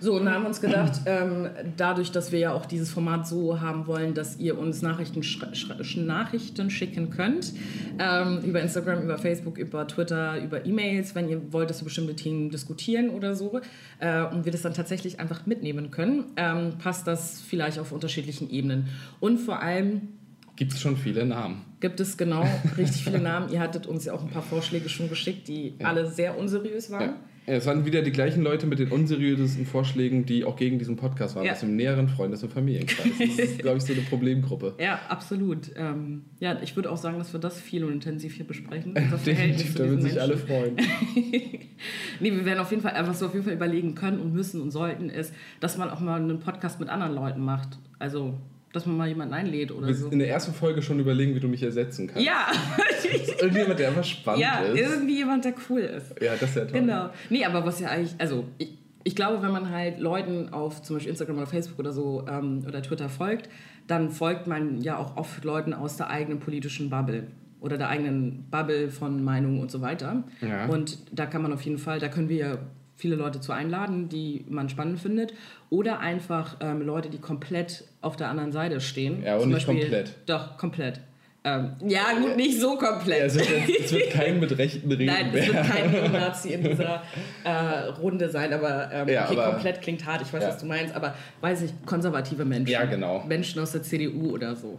So, 0.00 0.14
und 0.14 0.26
da 0.26 0.32
haben 0.32 0.42
wir 0.42 0.48
uns 0.48 0.60
gedacht, 0.60 1.00
ähm, 1.06 1.48
dadurch, 1.76 2.12
dass 2.12 2.32
wir 2.32 2.38
ja 2.38 2.52
auch 2.52 2.66
dieses 2.66 2.90
Format 2.90 3.26
so 3.26 3.60
haben 3.60 3.86
wollen, 3.86 4.14
dass 4.14 4.38
ihr 4.38 4.58
uns 4.58 4.82
Nachrichten, 4.82 5.22
sch 5.22 5.96
Nachrichten 5.96 6.70
schicken 6.70 7.10
könnt, 7.10 7.52
ähm, 7.98 8.38
über 8.44 8.60
Instagram, 8.60 9.02
über 9.02 9.18
Facebook, 9.18 9.58
über 9.58 9.86
Twitter, 9.86 10.42
über 10.42 10.64
E-Mails, 10.64 11.14
wenn 11.14 11.28
ihr 11.28 11.52
wollt, 11.52 11.70
dass 11.70 11.80
wir 11.80 11.84
bestimmte 11.84 12.14
Themen 12.14 12.50
diskutieren 12.50 13.10
oder 13.10 13.34
so, 13.34 13.60
äh, 13.98 14.24
und 14.24 14.44
wir 14.44 14.52
das 14.52 14.62
dann 14.62 14.74
tatsächlich 14.74 15.20
einfach 15.20 15.46
mitnehmen 15.46 15.90
können, 15.90 16.24
ähm, 16.36 16.78
passt 16.78 17.06
das 17.06 17.40
vielleicht 17.40 17.78
auf 17.78 17.92
unterschiedlichen 17.92 18.50
Ebenen. 18.50 18.88
Und 19.20 19.38
vor 19.38 19.60
allem 19.60 20.08
Gibt 20.56 20.72
es 20.72 20.80
schon 20.80 20.96
viele 20.96 21.24
Namen? 21.24 21.62
Gibt 21.80 22.00
es 22.00 22.16
genau 22.16 22.46
richtig 22.76 23.04
viele 23.04 23.18
Namen. 23.20 23.50
Ihr 23.50 23.60
hattet 23.60 23.86
uns 23.86 24.04
ja 24.04 24.12
auch 24.12 24.22
ein 24.22 24.30
paar 24.30 24.42
Vorschläge 24.42 24.88
schon 24.88 25.08
geschickt, 25.08 25.48
die 25.48 25.74
ja. 25.78 25.88
alle 25.88 26.06
sehr 26.06 26.38
unseriös 26.38 26.90
waren. 26.90 27.02
Ja. 27.02 27.16
Es 27.44 27.66
waren 27.66 27.84
wieder 27.84 28.02
die 28.02 28.12
gleichen 28.12 28.44
Leute 28.44 28.68
mit 28.68 28.78
den 28.78 28.92
unseriösesten 28.92 29.66
Vorschlägen, 29.66 30.24
die 30.24 30.44
auch 30.44 30.54
gegen 30.54 30.78
diesen 30.78 30.94
Podcast 30.94 31.34
waren, 31.34 31.44
ja. 31.44 31.52
aus 31.52 31.60
dem 31.60 31.74
näheren 31.74 32.08
Freundes- 32.08 32.44
und 32.44 32.52
Familienkreis. 32.52 33.08
Das 33.18 33.38
ist, 33.38 33.58
glaube 33.58 33.78
ich, 33.78 33.82
so 33.82 33.92
eine 33.92 34.02
Problemgruppe. 34.02 34.74
Ja, 34.82 35.00
absolut. 35.08 35.70
Ähm, 35.76 36.24
ja, 36.38 36.60
ich 36.62 36.76
würde 36.76 36.90
auch 36.90 36.96
sagen, 36.96 37.18
dass 37.18 37.32
wir 37.32 37.40
das 37.40 37.60
viel 37.60 37.84
und 37.84 37.92
intensiv 37.92 38.34
hier 38.34 38.46
besprechen. 38.46 38.94
Das 39.10 39.24
Definitiv, 39.24 39.74
da 39.74 39.84
würden 39.84 40.02
sich 40.02 40.20
alle 40.20 40.36
freuen. 40.36 40.76
nee, 42.20 42.30
wir 42.32 42.44
werden 42.44 42.60
auf 42.60 42.70
jeden 42.70 42.82
Fall, 42.82 42.94
was 43.06 43.20
wir 43.20 43.26
auf 43.26 43.34
jeden 43.34 43.44
Fall 43.44 43.54
überlegen 43.54 43.94
können 43.94 44.20
und 44.20 44.32
müssen 44.32 44.60
und 44.60 44.70
sollten, 44.70 45.08
ist, 45.08 45.34
dass 45.60 45.76
man 45.76 45.90
auch 45.90 46.00
mal 46.00 46.20
einen 46.20 46.38
Podcast 46.38 46.78
mit 46.78 46.88
anderen 46.88 47.14
Leuten 47.14 47.40
macht. 47.40 47.78
Also 47.98 48.34
dass 48.72 48.86
man 48.86 48.96
mal 48.96 49.08
jemanden 49.08 49.34
einlädt 49.34 49.70
oder 49.70 49.86
wir 49.86 49.94
so. 49.94 50.08
In 50.08 50.18
der 50.18 50.28
ersten 50.28 50.52
Folge 50.52 50.82
schon 50.82 50.98
überlegen, 50.98 51.34
wie 51.34 51.40
du 51.40 51.48
mich 51.48 51.62
ersetzen 51.62 52.06
kannst. 52.06 52.24
Ja. 52.24 52.46
Irgendjemand, 53.40 53.78
der 53.78 53.88
einfach 53.88 54.04
spannend 54.04 54.42
ja, 54.42 54.60
ist. 54.60 54.78
Ja, 54.78 54.90
irgendwie 54.90 55.16
jemand, 55.16 55.44
der 55.44 55.54
cool 55.68 55.80
ist. 55.80 56.14
Ja, 56.20 56.32
das 56.32 56.50
ist 56.50 56.56
ja 56.56 56.64
toll. 56.64 56.80
Genau. 56.80 57.10
Nee, 57.28 57.44
aber 57.44 57.64
was 57.64 57.80
ja 57.80 57.88
eigentlich, 57.88 58.14
also 58.18 58.44
ich, 58.58 58.78
ich 59.04 59.14
glaube, 59.14 59.42
wenn 59.42 59.52
man 59.52 59.70
halt 59.70 59.98
Leuten 59.98 60.52
auf 60.52 60.82
zum 60.82 60.96
Beispiel 60.96 61.10
Instagram 61.10 61.36
oder 61.38 61.46
Facebook 61.46 61.78
oder 61.78 61.92
so 61.92 62.24
ähm, 62.28 62.64
oder 62.66 62.82
Twitter 62.82 63.08
folgt, 63.08 63.48
dann 63.86 64.10
folgt 64.10 64.46
man 64.46 64.80
ja 64.80 64.96
auch 64.96 65.16
oft 65.16 65.44
Leuten 65.44 65.74
aus 65.74 65.96
der 65.96 66.08
eigenen 66.08 66.38
politischen 66.38 66.88
Bubble 66.88 67.26
oder 67.60 67.78
der 67.78 67.88
eigenen 67.88 68.44
Bubble 68.50 68.90
von 68.90 69.22
Meinungen 69.22 69.60
und 69.60 69.70
so 69.70 69.80
weiter. 69.80 70.24
Ja. 70.40 70.66
Und 70.66 70.98
da 71.12 71.26
kann 71.26 71.42
man 71.42 71.52
auf 71.52 71.62
jeden 71.62 71.78
Fall, 71.78 71.98
da 71.98 72.08
können 72.08 72.28
wir 72.28 72.36
ja 72.36 72.58
viele 73.02 73.16
Leute 73.16 73.40
zu 73.40 73.52
einladen, 73.52 74.08
die 74.08 74.44
man 74.48 74.68
spannend 74.68 75.00
findet. 75.00 75.34
Oder 75.70 75.98
einfach 75.98 76.56
ähm, 76.60 76.80
Leute, 76.82 77.10
die 77.10 77.18
komplett 77.18 77.84
auf 78.00 78.16
der 78.16 78.28
anderen 78.28 78.52
Seite 78.52 78.80
stehen. 78.80 79.22
Ja, 79.22 79.34
und 79.34 79.42
Zum 79.42 79.50
nicht 79.50 79.66
Beispiel, 79.66 79.82
komplett. 79.82 80.14
Doch, 80.26 80.56
komplett. 80.56 81.00
Ähm, 81.44 81.72
ja, 81.84 82.12
gut, 82.20 82.36
nicht 82.36 82.60
so 82.60 82.76
komplett. 82.76 83.34
Wird, 83.34 83.80
es, 83.80 83.92
wird, 83.92 84.10
kein 84.10 84.38
mit 84.38 84.56
rechten 84.56 84.92
reden 84.92 85.06
Nein, 85.06 85.30
es 85.34 85.48
wird 85.48 85.66
kein 85.66 85.90
Neonazi 85.90 86.50
in 86.50 86.62
dieser 86.62 87.02
äh, 87.42 87.88
Runde 88.00 88.28
sein, 88.28 88.52
aber, 88.52 88.90
ähm, 88.92 89.08
ja, 89.08 89.24
okay, 89.24 89.36
aber, 89.36 89.52
komplett 89.54 89.82
klingt 89.82 90.06
hart, 90.06 90.22
ich 90.22 90.32
weiß, 90.32 90.40
ja. 90.40 90.48
was 90.50 90.58
du 90.58 90.66
meinst, 90.66 90.94
aber 90.94 91.16
weiß 91.40 91.62
ich, 91.62 91.72
konservative 91.84 92.44
Menschen. 92.44 92.70
Ja, 92.70 92.84
genau. 92.84 93.24
Menschen 93.26 93.60
aus 93.60 93.72
der 93.72 93.82
CDU 93.82 94.30
oder 94.30 94.54
so. 94.54 94.78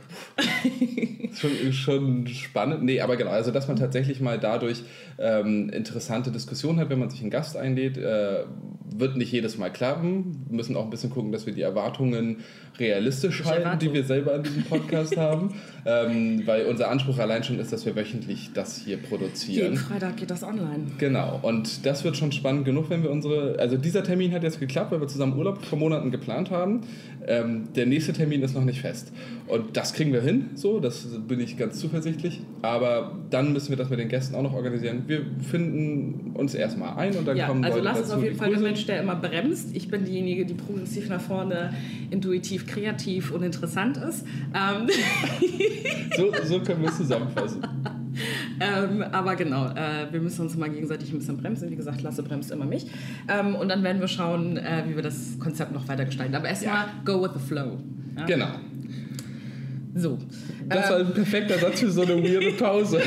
schon, 1.33 1.73
schon 1.73 2.27
spannend. 2.27 2.83
Nee, 2.83 3.01
aber 3.01 3.17
genau, 3.17 3.31
also 3.31 3.51
dass 3.51 3.67
man 3.67 3.75
tatsächlich 3.75 4.21
mal 4.21 4.39
dadurch 4.39 4.83
ähm, 5.17 5.69
interessante 5.69 6.31
Diskussionen 6.31 6.79
hat, 6.79 6.89
wenn 6.89 6.99
man 6.99 7.09
sich 7.09 7.19
einen 7.19 7.29
Gast 7.29 7.57
einlädt, 7.57 7.97
äh, 7.97 8.45
wird 8.99 9.17
nicht 9.17 9.31
jedes 9.31 9.57
Mal 9.57 9.69
klappen. 9.69 10.45
Wir 10.47 10.57
müssen 10.57 10.75
auch 10.75 10.83
ein 10.83 10.89
bisschen 10.89 11.09
gucken, 11.09 11.31
dass 11.31 11.45
wir 11.45 11.53
die 11.53 11.61
Erwartungen 11.61 12.37
realistisch 12.79 13.41
ich 13.41 13.45
halten, 13.45 13.63
Erwartung. 13.63 13.89
die 13.89 13.93
wir 13.93 14.03
selber 14.03 14.33
an 14.35 14.43
diesem 14.43 14.63
Podcast 14.63 15.17
haben. 15.17 15.53
Ähm, 15.85 16.43
weil 16.45 16.65
unser 16.65 16.89
Anspruch 16.89 17.17
allein 17.19 17.43
schon 17.43 17.59
ist, 17.59 17.73
dass 17.73 17.85
wir 17.85 17.95
wöchentlich 17.95 18.51
das 18.53 18.77
hier 18.77 18.97
produzieren. 18.97 19.73
Jeden 19.73 19.77
Freitag 19.77 20.17
geht 20.17 20.31
das 20.31 20.43
online. 20.43 20.87
Genau. 20.97 21.39
Und 21.41 21.85
das 21.85 22.03
wird 22.03 22.17
schon 22.17 22.31
spannend 22.31 22.65
genug, 22.65 22.89
wenn 22.89 23.03
wir 23.03 23.11
unsere. 23.11 23.57
Also 23.59 23.77
dieser 23.77 24.03
Termin 24.03 24.31
hat 24.31 24.43
jetzt 24.43 24.59
geklappt, 24.59 24.91
weil 24.91 25.01
wir 25.01 25.07
zusammen 25.07 25.37
Urlaub 25.37 25.63
vor 25.63 25.77
Monaten 25.77 26.11
geplant 26.11 26.51
haben. 26.51 26.81
Ähm, 27.27 27.69
der 27.75 27.85
nächste 27.85 28.13
Termin 28.13 28.41
ist 28.41 28.53
noch 28.53 28.65
nicht 28.65 28.81
fest. 28.81 29.11
Und 29.47 29.77
das 29.77 29.93
kriegen 29.93 30.13
wir 30.13 30.21
hin, 30.21 30.51
so, 30.55 30.79
das 30.79 31.07
bin 31.27 31.39
ich 31.39 31.57
ganz 31.57 31.79
zuversichtlich. 31.79 32.41
Aber 32.61 33.17
dann 33.29 33.53
müssen 33.53 33.69
wir 33.69 33.77
das 33.77 33.89
mit 33.89 33.99
den 33.99 34.09
Gästen 34.09 34.35
auch 34.35 34.41
noch 34.41 34.53
organisieren. 34.53 35.03
Wir 35.07 35.25
finden 35.41 36.31
uns 36.33 36.53
erstmal 36.53 36.97
ein 36.97 37.15
und 37.15 37.27
dann 37.27 37.37
ja, 37.37 37.47
kommen 37.47 37.63
also 37.63 37.77
Leute 37.77 37.89
lass 37.89 38.01
uns 38.01 38.11
auf 38.11 38.23
jeden 38.23 38.35
Fall 38.35 38.49
der 38.49 38.59
Mensch, 38.59 38.85
der 38.85 39.01
immer 39.01 39.15
bremst. 39.15 39.75
Ich 39.75 39.89
bin 39.89 40.05
diejenige, 40.05 40.45
die 40.45 40.53
progressiv 40.53 41.09
nach 41.09 41.21
vorne, 41.21 41.73
intuitiv, 42.09 42.67
kreativ 42.67 43.31
und 43.31 43.43
interessant 43.43 43.97
ist. 43.97 44.25
Ähm 44.53 44.87
so, 46.17 46.31
so 46.43 46.59
können 46.61 46.81
wir 46.81 46.89
es 46.89 46.97
zusammenfassen. 46.97 47.61
ähm, 48.59 49.03
aber 49.11 49.35
genau, 49.35 49.67
äh, 49.67 50.11
wir 50.11 50.21
müssen 50.21 50.41
uns 50.41 50.55
mal 50.57 50.69
gegenseitig 50.69 51.11
ein 51.11 51.19
bisschen 51.19 51.37
bremsen. 51.37 51.69
Wie 51.69 51.75
gesagt, 51.75 52.01
Lasse 52.01 52.23
bremst 52.23 52.51
immer 52.51 52.65
mich. 52.65 52.87
Ähm, 53.27 53.55
und 53.55 53.69
dann 53.69 53.83
werden 53.83 54.01
wir 54.01 54.07
schauen, 54.07 54.57
äh, 54.57 54.83
wie 54.87 54.95
wir 54.95 55.03
das 55.03 55.37
Konzept 55.39 55.71
noch 55.71 55.87
weiter 55.87 56.05
gestalten. 56.05 56.35
Aber 56.35 56.47
erstmal 56.47 56.75
ja. 56.75 56.93
go 57.05 57.21
with 57.21 57.31
the 57.33 57.39
flow. 57.39 57.79
Ja? 58.17 58.25
Genau. 58.25 58.47
So. 59.95 60.17
Das 60.67 60.89
war 60.89 60.97
ein 60.97 61.07
ähm. 61.07 61.13
perfekter 61.13 61.57
Satz 61.57 61.79
für 61.79 61.91
so 61.91 62.01
eine 62.01 62.15
weirde 62.23 62.51
Pause. 62.57 63.01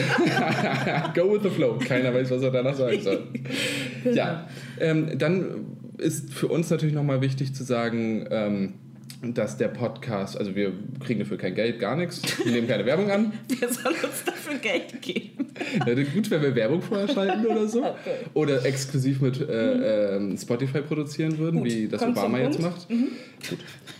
Go 1.15 1.33
with 1.33 1.43
the 1.43 1.51
flow. 1.51 1.79
Keiner 1.79 2.15
weiß, 2.15 2.31
was 2.31 2.43
er 2.43 2.51
danach 2.51 2.75
sagen 2.75 3.01
soll. 3.01 3.25
Ja, 4.13 4.47
ähm, 4.79 5.19
dann 5.19 5.67
ist 5.99 6.33
für 6.33 6.47
uns 6.47 6.71
natürlich 6.71 6.95
nochmal 6.95 7.23
wichtig 7.23 7.55
zu 7.55 7.65
sagen, 7.65 8.25
ähm, 8.31 8.75
dass 9.23 9.57
der 9.57 9.69
Podcast, 9.69 10.39
also 10.39 10.55
wir 10.55 10.73
kriegen 11.01 11.21
dafür 11.21 11.39
kein 11.39 11.55
Geld, 11.55 11.81
gar 11.81 11.97
nichts, 11.97 12.23
wir 12.45 12.53
nehmen 12.53 12.69
keine 12.69 12.85
Werbung 12.85 13.11
an. 13.11 13.33
Wer 13.61 13.73
soll 13.73 13.93
uns 13.93 14.25
dafür 14.25 14.59
Geld 14.59 15.01
geben? 15.01 15.53
Ja, 15.87 15.95
gut, 15.95 16.31
wenn 16.31 16.43
wir 16.43 16.55
Werbung 16.55 16.83
vorher 16.83 17.09
schalten 17.09 17.47
oder 17.47 17.67
so. 17.69 17.85
Okay. 17.97 18.27
Oder 18.35 18.65
exklusiv 18.65 19.21
mit 19.21 19.41
äh, 19.41 20.17
äh, 20.17 20.37
Spotify 20.37 20.83
produzieren 20.83 21.39
würden, 21.39 21.61
gut. 21.61 21.69
wie 21.69 21.89
das 21.89 22.01
Kommt 22.01 22.19
Obama 22.19 22.39
jetzt 22.39 22.61
macht. 22.61 22.91
Mhm. 22.91 23.09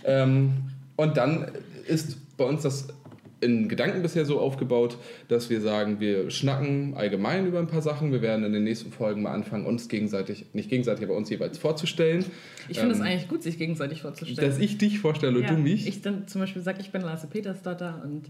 Ähm, 0.03 0.53
und 0.95 1.17
dann 1.17 1.47
ist 1.87 2.17
bei 2.37 2.43
uns 2.43 2.63
das 2.63 2.87
in 3.39 3.69
Gedanken 3.69 4.01
bisher 4.01 4.25
so 4.25 4.39
aufgebaut, 4.39 4.97
dass 5.27 5.49
wir 5.49 5.61
sagen, 5.61 5.99
wir 5.99 6.29
schnacken 6.29 6.95
allgemein 6.95 7.45
über 7.45 7.59
ein 7.59 7.67
paar 7.67 7.81
Sachen. 7.81 8.11
Wir 8.11 8.21
werden 8.21 8.43
in 8.43 8.53
den 8.53 8.63
nächsten 8.63 8.91
Folgen 8.91 9.21
mal 9.21 9.33
anfangen, 9.33 9.65
uns 9.65 9.89
gegenseitig, 9.89 10.45
nicht 10.53 10.69
gegenseitig, 10.69 11.03
aber 11.05 11.15
uns 11.15 11.29
jeweils 11.29 11.57
vorzustellen. 11.57 12.25
Ich 12.69 12.79
finde 12.79 12.93
es 12.93 12.99
ähm, 12.99 13.05
eigentlich 13.05 13.27
gut, 13.27 13.43
sich 13.43 13.57
gegenseitig 13.57 14.01
vorzustellen. 14.01 14.49
Dass 14.49 14.59
ich 14.59 14.77
dich 14.77 14.99
vorstelle 14.99 15.37
und 15.37 15.43
ja, 15.43 15.53
du 15.53 15.57
mich. 15.57 15.87
Ich 15.87 16.01
dann 16.01 16.27
zum 16.27 16.41
Beispiel 16.41 16.61
sage, 16.61 16.79
ich 16.81 16.91
bin 16.91 17.01
Lasse 17.01 17.27
Petersdotter 17.27 18.01
und 18.03 18.29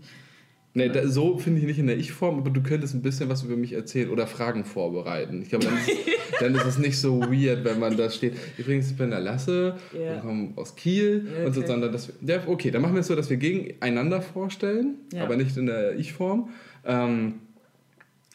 Nee, 0.78 0.90
da, 0.90 1.08
so 1.08 1.40
finde 1.40 1.60
ich 1.60 1.66
nicht 1.66 1.80
in 1.80 1.88
der 1.88 1.98
Ich-Form, 1.98 2.38
aber 2.38 2.52
du 2.52 2.62
könntest 2.62 2.94
ein 2.94 3.02
bisschen 3.02 3.30
was 3.30 3.42
über 3.42 3.56
mich 3.56 3.74
erzählen 3.74 4.12
oder 4.12 4.28
Fragen 4.28 4.64
vorbereiten. 4.64 5.42
Ich 5.42 5.50
glaube, 5.50 5.66
dann, 5.66 5.74
dann, 6.40 6.54
ist 6.54 6.68
es 6.68 6.78
nicht 6.78 7.00
so 7.00 7.20
weird, 7.20 7.64
wenn 7.64 7.80
man 7.80 7.98
da 7.98 8.12
steht. 8.12 8.34
Übrigens, 8.60 8.92
ich 8.92 8.96
bin 8.96 9.10
der 9.10 9.20
Lasse, 9.20 9.76
yeah. 9.92 10.14
wir 10.14 10.22
kommen 10.22 10.54
aus 10.56 10.76
Kiel 10.76 11.26
okay. 11.28 11.46
und 11.48 11.54
so, 11.54 11.66
sondern 11.66 11.92
dass 11.92 12.10
wir, 12.10 12.36
ja, 12.36 12.44
okay, 12.46 12.70
dann 12.70 12.84
machen 12.84 12.94
wir 12.94 13.00
es 13.00 13.08
so, 13.08 13.16
dass 13.16 13.28
wir 13.28 13.38
gegeneinander 13.38 14.22
vorstellen, 14.22 15.00
ja. 15.12 15.24
aber 15.24 15.36
nicht 15.36 15.58
in 15.58 15.66
der 15.66 15.98
Ich-Form. 15.98 16.50
Ähm, 16.86 17.40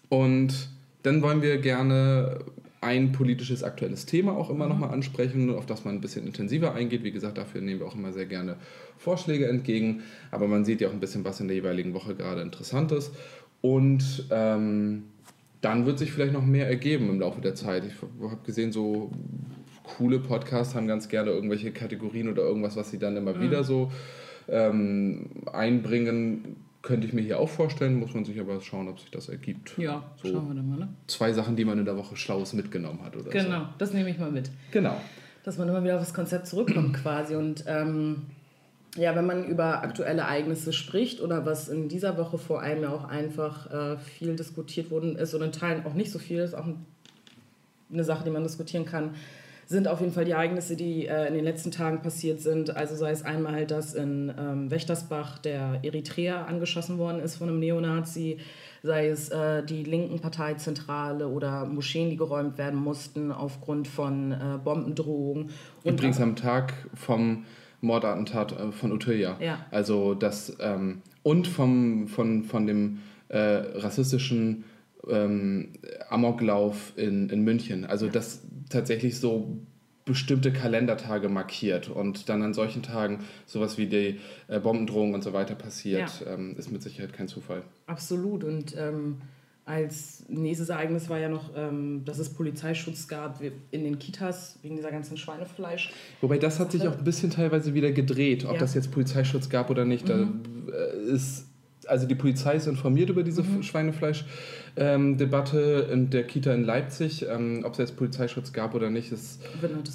und 0.09 0.69
dann 1.05 1.23
wollen 1.23 1.43
wir 1.43 1.59
gerne 1.59 2.41
ein 2.83 3.13
politisches 3.13 3.63
aktuelles 3.63 4.07
Thema 4.07 4.33
auch 4.33 4.51
immer 4.51 4.65
mhm. 4.65 4.73
nochmal 4.73 4.91
ansprechen, 4.91 5.55
auf 5.55 5.67
das 5.67 5.85
man 5.85 5.95
ein 5.95 6.01
bisschen 6.01 6.27
intensiver 6.27 6.75
eingeht. 6.75 7.05
Wie 7.05 7.13
gesagt, 7.13 7.39
dafür 7.39 7.61
nehmen 7.61 7.81
wir 7.81 7.87
auch 7.87 7.95
immer 7.95 8.13
sehr 8.13 8.27
gerne 8.27 8.57
Vorschläge 8.99 9.47
entgegen. 9.47 10.03
Aber 10.33 10.49
man 10.49 10.65
sieht 10.65 10.81
ja 10.81 10.89
auch 10.89 10.93
ein 10.93 11.01
bisschen, 11.01 11.25
was 11.25 11.41
in 11.41 11.47
der 11.47 11.57
jeweiligen 11.57 11.95
Woche 11.95 12.17
gerade 12.17 12.43
interessant 12.43 12.91
ist. 12.91 13.13
Und 13.61 14.27
ähm, 14.31 15.05
dann 15.61 15.87
wird 15.87 16.01
sich 16.01 16.11
vielleicht 16.11 16.33
noch 16.33 16.45
mehr 16.45 16.67
ergeben 16.67 17.09
im 17.09 17.21
Laufe 17.21 17.41
der 17.41 17.55
Zeit. 17.55 17.85
Ich 17.87 17.95
habe 18.03 18.43
gesehen, 18.45 18.73
so 18.73 19.13
coole 19.85 20.19
Podcasts 20.19 20.75
haben 20.75 20.89
ganz 20.89 21.09
gerne 21.09 21.31
irgendwelche 21.31 21.71
Kategorien 21.71 22.29
oder 22.29 22.43
irgendwas, 22.43 22.75
was 22.75 22.91
sie 22.91 22.99
dann 22.99 23.17
immer 23.17 23.35
mhm. 23.35 23.43
wieder 23.43 23.63
so 23.63 23.93
ähm, 24.49 25.27
einbringen 25.53 26.57
könnte 26.83 27.07
ich 27.07 27.13
mir 27.13 27.23
hier 27.23 27.39
auch 27.39 27.49
vorstellen, 27.49 27.99
muss 27.99 28.13
man 28.13 28.25
sich 28.25 28.39
aber 28.41 28.61
schauen, 28.61 28.89
ob 28.89 28.99
sich 28.99 29.11
das 29.11 29.29
ergibt. 29.29 29.79
Ja, 29.79 30.03
so 30.21 30.29
schauen 30.29 30.49
wir 30.49 30.55
dann 30.55 30.69
mal. 30.69 30.79
Ne? 30.81 30.89
Zwei 31.07 31.33
Sachen, 31.33 31.57
die 31.57 31.65
man 31.65 31.79
in 31.79 31.85
der 31.85 31.97
Woche 31.97 32.17
Schlaues 32.17 32.53
mitgenommen 32.53 33.01
hat. 33.05 33.17
Oder 33.17 33.31
genau, 33.31 33.61
so. 33.61 33.67
das 33.79 33.93
nehme 33.93 34.11
ich 34.11 34.19
mal 34.19 34.31
mit. 34.31 34.51
Genau. 34.73 35.01
Dass 35.45 35.59
man 35.59 35.69
immer 35.69 35.83
wieder 35.83 35.95
auf 35.95 36.01
das 36.01 36.13
Konzept 36.13 36.49
zurückkommt 36.49 36.95
quasi. 37.03 37.37
Und 37.37 37.65
ähm, 37.69 38.23
ja, 38.97 39.15
wenn 39.15 39.27
man 39.27 39.45
über 39.45 39.83
aktuelle 39.83 40.23
Ereignisse 40.23 40.73
spricht 40.73 41.21
oder 41.21 41.47
was 41.47 41.69
in 41.69 41.89
dieser 41.89 42.19
Woche 42.19 42.37
vor 42.37 42.63
allem 42.63 42.83
ja 42.83 42.91
auch 42.91 43.05
einfach 43.05 43.71
äh, 43.71 43.99
viel 43.99 44.35
diskutiert 44.37 44.91
worden 44.91 45.17
ist 45.17 45.35
und 45.35 45.43
in 45.43 45.53
Teilen 45.53 45.87
auch 45.87 45.95
nicht 45.95 46.11
so 46.11 46.19
viel, 46.19 46.41
ist 46.41 46.55
auch 46.55 46.67
eine 47.93 48.05
Sache, 48.05 48.25
die 48.25 48.31
man 48.31 48.43
diskutieren 48.43 48.85
kann, 48.85 49.15
sind 49.73 49.89
auf 49.89 50.01
jeden 50.01 50.13
Fall 50.13 50.25
die 50.25 50.31
Ereignisse, 50.31 50.77
die 50.77 51.07
äh, 51.07 51.27
in 51.27 51.35
den 51.35 51.45
letzten 51.45 51.71
Tagen 51.71 52.03
passiert 52.03 52.41
sind. 52.41 52.77
Also 52.77 52.95
sei 52.95 53.11
es 53.11 53.25
einmal, 53.25 53.67
dass 53.67 53.95
in 53.95 54.33
ähm, 54.39 54.71
Wächtersbach 54.71 55.39
der 55.39 55.81
Eritreer 55.83 56.47
angeschossen 56.47 56.99
worden 56.99 57.21
ist 57.21 57.37
von 57.37 57.49
einem 57.49 57.59
Neonazi, 57.59 58.39
sei 58.83 59.09
es 59.09 59.31
äh, 59.31 59.65
die 59.65 59.83
linken 59.83 60.21
Parteizentrale 60.21 61.27
oder 61.27 61.65
Moscheen, 61.65 62.11
die 62.11 62.17
geräumt 62.17 62.59
werden 62.59 62.79
mussten 62.79 63.33
aufgrund 63.33 63.89
von 63.89 64.33
äh, 64.33 64.59
Bombendrohungen. 64.63 65.51
Und 65.83 65.95
Übrigens 65.95 66.21
am 66.21 66.37
Tag 66.37 66.75
vom 66.95 67.45
Mordattentat 67.81 68.53
äh, 68.53 68.73
von 68.73 68.93
Utøya. 68.93 69.37
Ja. 69.41 69.67
Also 69.71 70.15
das 70.15 70.57
ähm, 70.61 71.03
und 71.23 71.49
vom, 71.49 72.09
von, 72.09 72.45
von 72.45 72.67
dem 72.67 72.99
äh, 73.29 73.39
rassistischen 73.39 74.65
ähm, 75.09 75.71
Amoklauf 76.09 76.93
in, 76.97 77.29
in 77.31 77.43
München. 77.43 77.85
Also 77.85 78.09
das 78.09 78.43
tatsächlich 78.73 79.19
so 79.19 79.59
bestimmte 80.05 80.53
Kalendertage 80.53 81.29
markiert 81.29 81.89
und 81.89 82.29
dann 82.29 82.43
an 82.43 82.55
solchen 82.55 82.83
Tagen 82.83 83.21
sowas 83.47 83.79
wie 83.79 83.87
die 83.87 84.19
äh, 84.49 84.59
Bombendrohung 84.59 85.15
und 85.15 85.23
so 85.23 85.33
weiter 85.33 85.55
passiert, 85.55 86.25
ja. 86.25 86.35
ähm, 86.35 86.57
ist 86.59 86.73
mit 86.73 86.83
Sicherheit 86.83 87.13
kein 87.13 87.29
Zufall. 87.29 87.63
Absolut 87.87 88.43
und 88.43 88.77
ähm, 88.77 89.19
als 89.65 90.25
nächstes 90.29 90.71
Ereignis 90.71 91.09
war 91.09 91.19
ja 91.19 91.29
noch, 91.29 91.51
ähm, 91.57 92.05
dass 92.05 92.19
es 92.19 92.31
Polizeischutz 92.31 93.07
gab 93.07 93.41
in 93.71 93.85
den 93.85 94.01
Kitas 94.01 94.59
wegen 94.63 94.75
dieser 94.75 94.91
ganzen 94.91 95.17
Schweinefleisch. 95.17 95.93
Wobei 96.21 96.39
das 96.39 96.59
hat 96.59 96.73
sich 96.73 96.87
auch 96.89 96.99
ein 96.99 97.05
bisschen 97.05 97.31
teilweise 97.31 97.73
wieder 97.73 97.93
gedreht, 97.93 98.45
ob 98.45 98.55
ja. 98.55 98.59
das 98.59 98.75
jetzt 98.75 98.91
Polizeischutz 98.91 99.49
gab 99.51 99.71
oder 99.71 99.85
nicht. 99.85 100.09
Mhm. 100.09 100.43
Da 100.67 100.75
äh, 100.75 101.15
ist 101.15 101.47
also 101.93 102.07
die 102.07 102.15
Polizei 102.15 102.55
ist 102.55 102.67
informiert 102.67 103.11
über 103.11 103.23
diese 103.23 103.43
mhm. 103.43 103.63
Schweinefleisch-Debatte 103.63 105.89
ähm, 105.91 105.93
in 105.93 106.09
der 106.09 106.27
Kita 106.27 106.55
in 106.55 106.65
Leipzig. 106.65 107.27
Ähm, 107.29 107.61
ob 107.65 107.73
es 107.73 107.79
jetzt 107.79 107.99
Polizeischutz 107.99 108.55
gab 108.55 108.75
oder 108.75 108.89
nicht, 108.89 109.13
ist 109.13 109.43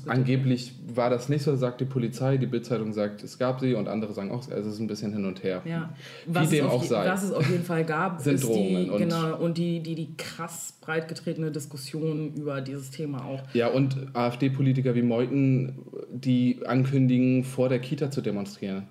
angeblich 0.05 0.73
war 0.93 1.09
das 1.09 1.27
nicht 1.27 1.41
so, 1.41 1.55
sagt 1.55 1.81
die 1.81 1.85
Polizei. 1.85 2.37
Die 2.37 2.45
Bildzeitung 2.45 2.93
sagt, 2.93 3.23
es 3.23 3.39
gab 3.39 3.59
sie 3.59 3.73
und 3.73 3.87
andere 3.87 4.13
sagen 4.13 4.29
auch, 4.29 4.47
also 4.51 4.69
es 4.69 4.75
ist 4.75 4.79
ein 4.79 4.85
bisschen 4.85 5.11
hin 5.11 5.25
und 5.25 5.43
her. 5.43 5.63
Ja. 5.65 5.89
Was 6.27 6.51
Wie 6.51 6.57
dem 6.57 6.67
auch 6.67 6.83
sei. 6.83 7.07
Was 7.07 7.23
es 7.23 7.31
auf 7.31 7.49
jeden 7.49 7.63
Fall 7.63 7.83
gab, 7.83 8.21
sind 8.27 8.43
Drohungen. 8.43 8.85
Die, 8.85 8.91
und 8.91 8.99
genau, 8.99 9.35
und 9.37 9.57
die, 9.57 9.81
die, 9.81 9.95
die 9.95 10.15
krass 10.17 10.75
breit 10.79 11.07
getretene 11.07 11.49
Diskussion 11.49 12.35
über 12.35 12.61
dieses 12.61 12.91
Thema 12.91 13.25
auch. 13.25 13.41
Ja, 13.55 13.69
und 13.69 13.97
AfD-Politiker 14.13 14.93
wie 14.93 15.01
Meuthen, 15.01 15.79
die 16.11 16.59
ankündigen, 16.63 17.43
vor 17.43 17.69
der 17.69 17.79
Kita 17.79 18.11
zu 18.11 18.21
demonstrieren 18.21 18.85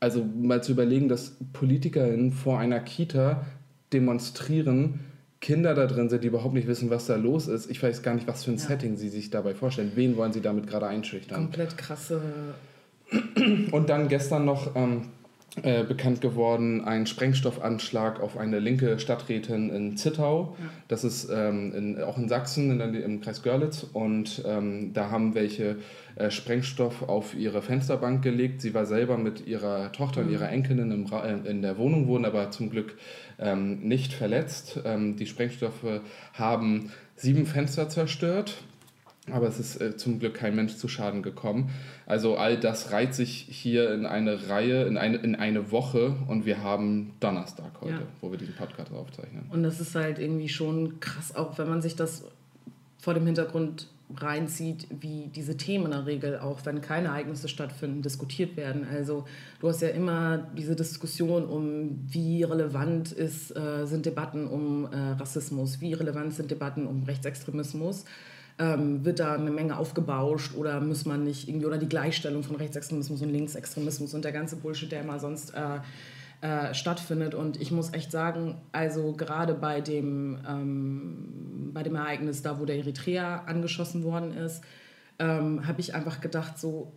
also 0.00 0.24
mal 0.24 0.62
zu 0.62 0.72
überlegen, 0.72 1.08
dass 1.08 1.36
PolitikerInnen 1.52 2.32
vor 2.32 2.58
einer 2.58 2.80
Kita 2.80 3.46
demonstrieren, 3.92 5.00
Kinder 5.40 5.74
da 5.74 5.86
drin 5.86 6.08
sind, 6.08 6.24
die 6.24 6.28
überhaupt 6.28 6.54
nicht 6.54 6.66
wissen, 6.66 6.90
was 6.90 7.06
da 7.06 7.16
los 7.16 7.46
ist. 7.46 7.70
Ich 7.70 7.82
weiß 7.82 8.02
gar 8.02 8.14
nicht, 8.14 8.26
was 8.26 8.44
für 8.44 8.50
ein 8.50 8.58
ja. 8.58 8.66
Setting 8.66 8.96
sie 8.96 9.08
sich 9.08 9.30
dabei 9.30 9.54
vorstellen. 9.54 9.92
Wen 9.94 10.16
wollen 10.16 10.32
sie 10.32 10.40
damit 10.40 10.66
gerade 10.66 10.86
einschüchtern? 10.86 11.42
Komplett 11.42 11.78
krasse. 11.78 12.20
Und 13.70 13.88
dann 13.88 14.08
gestern 14.08 14.44
noch 14.44 14.74
ähm, 14.74 15.02
äh, 15.62 15.84
bekannt 15.84 16.20
geworden, 16.20 16.84
ein 16.84 17.06
Sprengstoffanschlag 17.06 18.20
auf 18.20 18.36
eine 18.36 18.58
linke 18.58 18.98
Stadträtin 18.98 19.70
in 19.70 19.96
Zittau. 19.96 20.56
Ja. 20.58 20.70
Das 20.88 21.04
ist 21.04 21.28
ähm, 21.32 21.74
in, 21.74 22.02
auch 22.02 22.18
in 22.18 22.28
Sachsen, 22.28 22.70
in 22.70 22.78
der, 22.78 23.04
im 23.04 23.20
Kreis 23.20 23.42
Görlitz. 23.42 23.86
Und 23.92 24.42
ähm, 24.46 24.92
da 24.92 25.10
haben 25.10 25.34
welche 25.34 25.76
äh, 26.16 26.30
Sprengstoff 26.30 27.02
auf 27.08 27.34
ihre 27.34 27.62
Fensterbank 27.62 28.22
gelegt. 28.22 28.60
Sie 28.60 28.74
war 28.74 28.86
selber 28.86 29.16
mit 29.16 29.46
ihrer 29.46 29.92
Tochter 29.92 30.20
und 30.20 30.26
mhm. 30.26 30.32
ihrer 30.32 30.50
Enkelin 30.50 30.90
im, 30.90 31.06
äh, 31.12 31.50
in 31.50 31.62
der 31.62 31.78
Wohnung, 31.78 32.06
wurden 32.06 32.24
aber 32.24 32.50
zum 32.50 32.70
Glück 32.70 32.96
ähm, 33.38 33.80
nicht 33.80 34.12
verletzt. 34.12 34.80
Ähm, 34.84 35.16
die 35.16 35.26
Sprengstoffe 35.26 36.00
haben 36.32 36.90
sieben 37.16 37.46
Fenster 37.46 37.88
zerstört. 37.88 38.62
Aber 39.32 39.48
es 39.48 39.58
ist 39.58 39.80
äh, 39.80 39.96
zum 39.96 40.18
Glück 40.18 40.34
kein 40.34 40.54
Mensch 40.54 40.76
zu 40.76 40.88
Schaden 40.88 41.22
gekommen. 41.22 41.70
Also 42.06 42.36
all 42.36 42.58
das 42.58 42.92
reiht 42.92 43.14
sich 43.14 43.46
hier 43.50 43.92
in 43.92 44.06
eine 44.06 44.48
Reihe, 44.48 44.84
in 44.84 44.96
eine, 44.96 45.18
in 45.18 45.34
eine 45.34 45.70
Woche 45.70 46.16
und 46.26 46.46
wir 46.46 46.62
haben 46.62 47.14
Donnerstag 47.20 47.72
heute, 47.80 47.92
ja. 47.92 48.02
wo 48.20 48.30
wir 48.30 48.38
diesen 48.38 48.54
Podcast 48.54 48.92
aufzeichnen. 48.92 49.46
Und 49.50 49.62
das 49.62 49.80
ist 49.80 49.94
halt 49.94 50.18
irgendwie 50.18 50.48
schon 50.48 51.00
krass, 51.00 51.34
auch 51.34 51.58
wenn 51.58 51.68
man 51.68 51.82
sich 51.82 51.96
das 51.96 52.24
vor 52.98 53.14
dem 53.14 53.26
Hintergrund 53.26 53.88
reinzieht, 54.16 54.86
wie 55.00 55.30
diese 55.34 55.56
Themen 55.56 55.86
in 55.86 55.90
der 55.90 56.06
Regel, 56.06 56.38
auch 56.38 56.64
wenn 56.64 56.80
keine 56.80 57.08
Ereignisse 57.08 57.48
stattfinden, 57.48 58.02
diskutiert 58.02 58.56
werden. 58.56 58.86
Also 58.90 59.26
du 59.60 59.68
hast 59.68 59.82
ja 59.82 59.88
immer 59.88 60.38
diese 60.56 60.74
Diskussion 60.74 61.44
um, 61.44 62.06
wie 62.08 62.42
relevant 62.42 63.12
ist, 63.12 63.54
äh, 63.54 63.86
sind 63.86 64.06
Debatten 64.06 64.46
um 64.46 64.86
äh, 64.86 65.10
Rassismus, 65.18 65.80
wie 65.80 65.92
relevant 65.92 66.34
sind 66.34 66.50
Debatten 66.50 66.86
um 66.86 67.02
Rechtsextremismus. 67.04 68.04
Ähm, 68.60 69.04
wird 69.04 69.20
da 69.20 69.34
eine 69.34 69.52
Menge 69.52 69.78
aufgebauscht 69.78 70.56
oder 70.56 70.80
muss 70.80 71.06
man 71.06 71.22
nicht 71.22 71.48
irgendwie, 71.48 71.66
oder 71.66 71.78
die 71.78 71.88
Gleichstellung 71.88 72.42
von 72.42 72.56
Rechtsextremismus 72.56 73.22
und 73.22 73.30
Linksextremismus 73.30 74.14
und 74.14 74.24
der 74.24 74.32
ganze 74.32 74.56
Bullshit, 74.56 74.90
der 74.90 75.02
immer 75.02 75.20
sonst 75.20 75.54
äh, 75.54 75.78
äh, 76.40 76.72
stattfindet. 76.74 77.34
Und 77.34 77.60
ich 77.60 77.70
muss 77.72 77.92
echt 77.92 78.12
sagen, 78.12 78.60
also 78.72 79.12
gerade 79.12 79.54
bei 79.54 79.80
dem, 79.80 80.38
ähm, 80.48 81.70
bei 81.72 81.82
dem 81.82 81.94
Ereignis 81.96 82.42
da, 82.42 82.60
wo 82.60 82.64
der 82.64 82.76
Eritrea 82.78 83.44
angeschossen 83.46 84.04
worden 84.04 84.36
ist, 84.36 84.62
ähm, 85.18 85.66
habe 85.66 85.80
ich 85.80 85.94
einfach 85.94 86.20
gedacht, 86.20 86.58
so, 86.58 86.92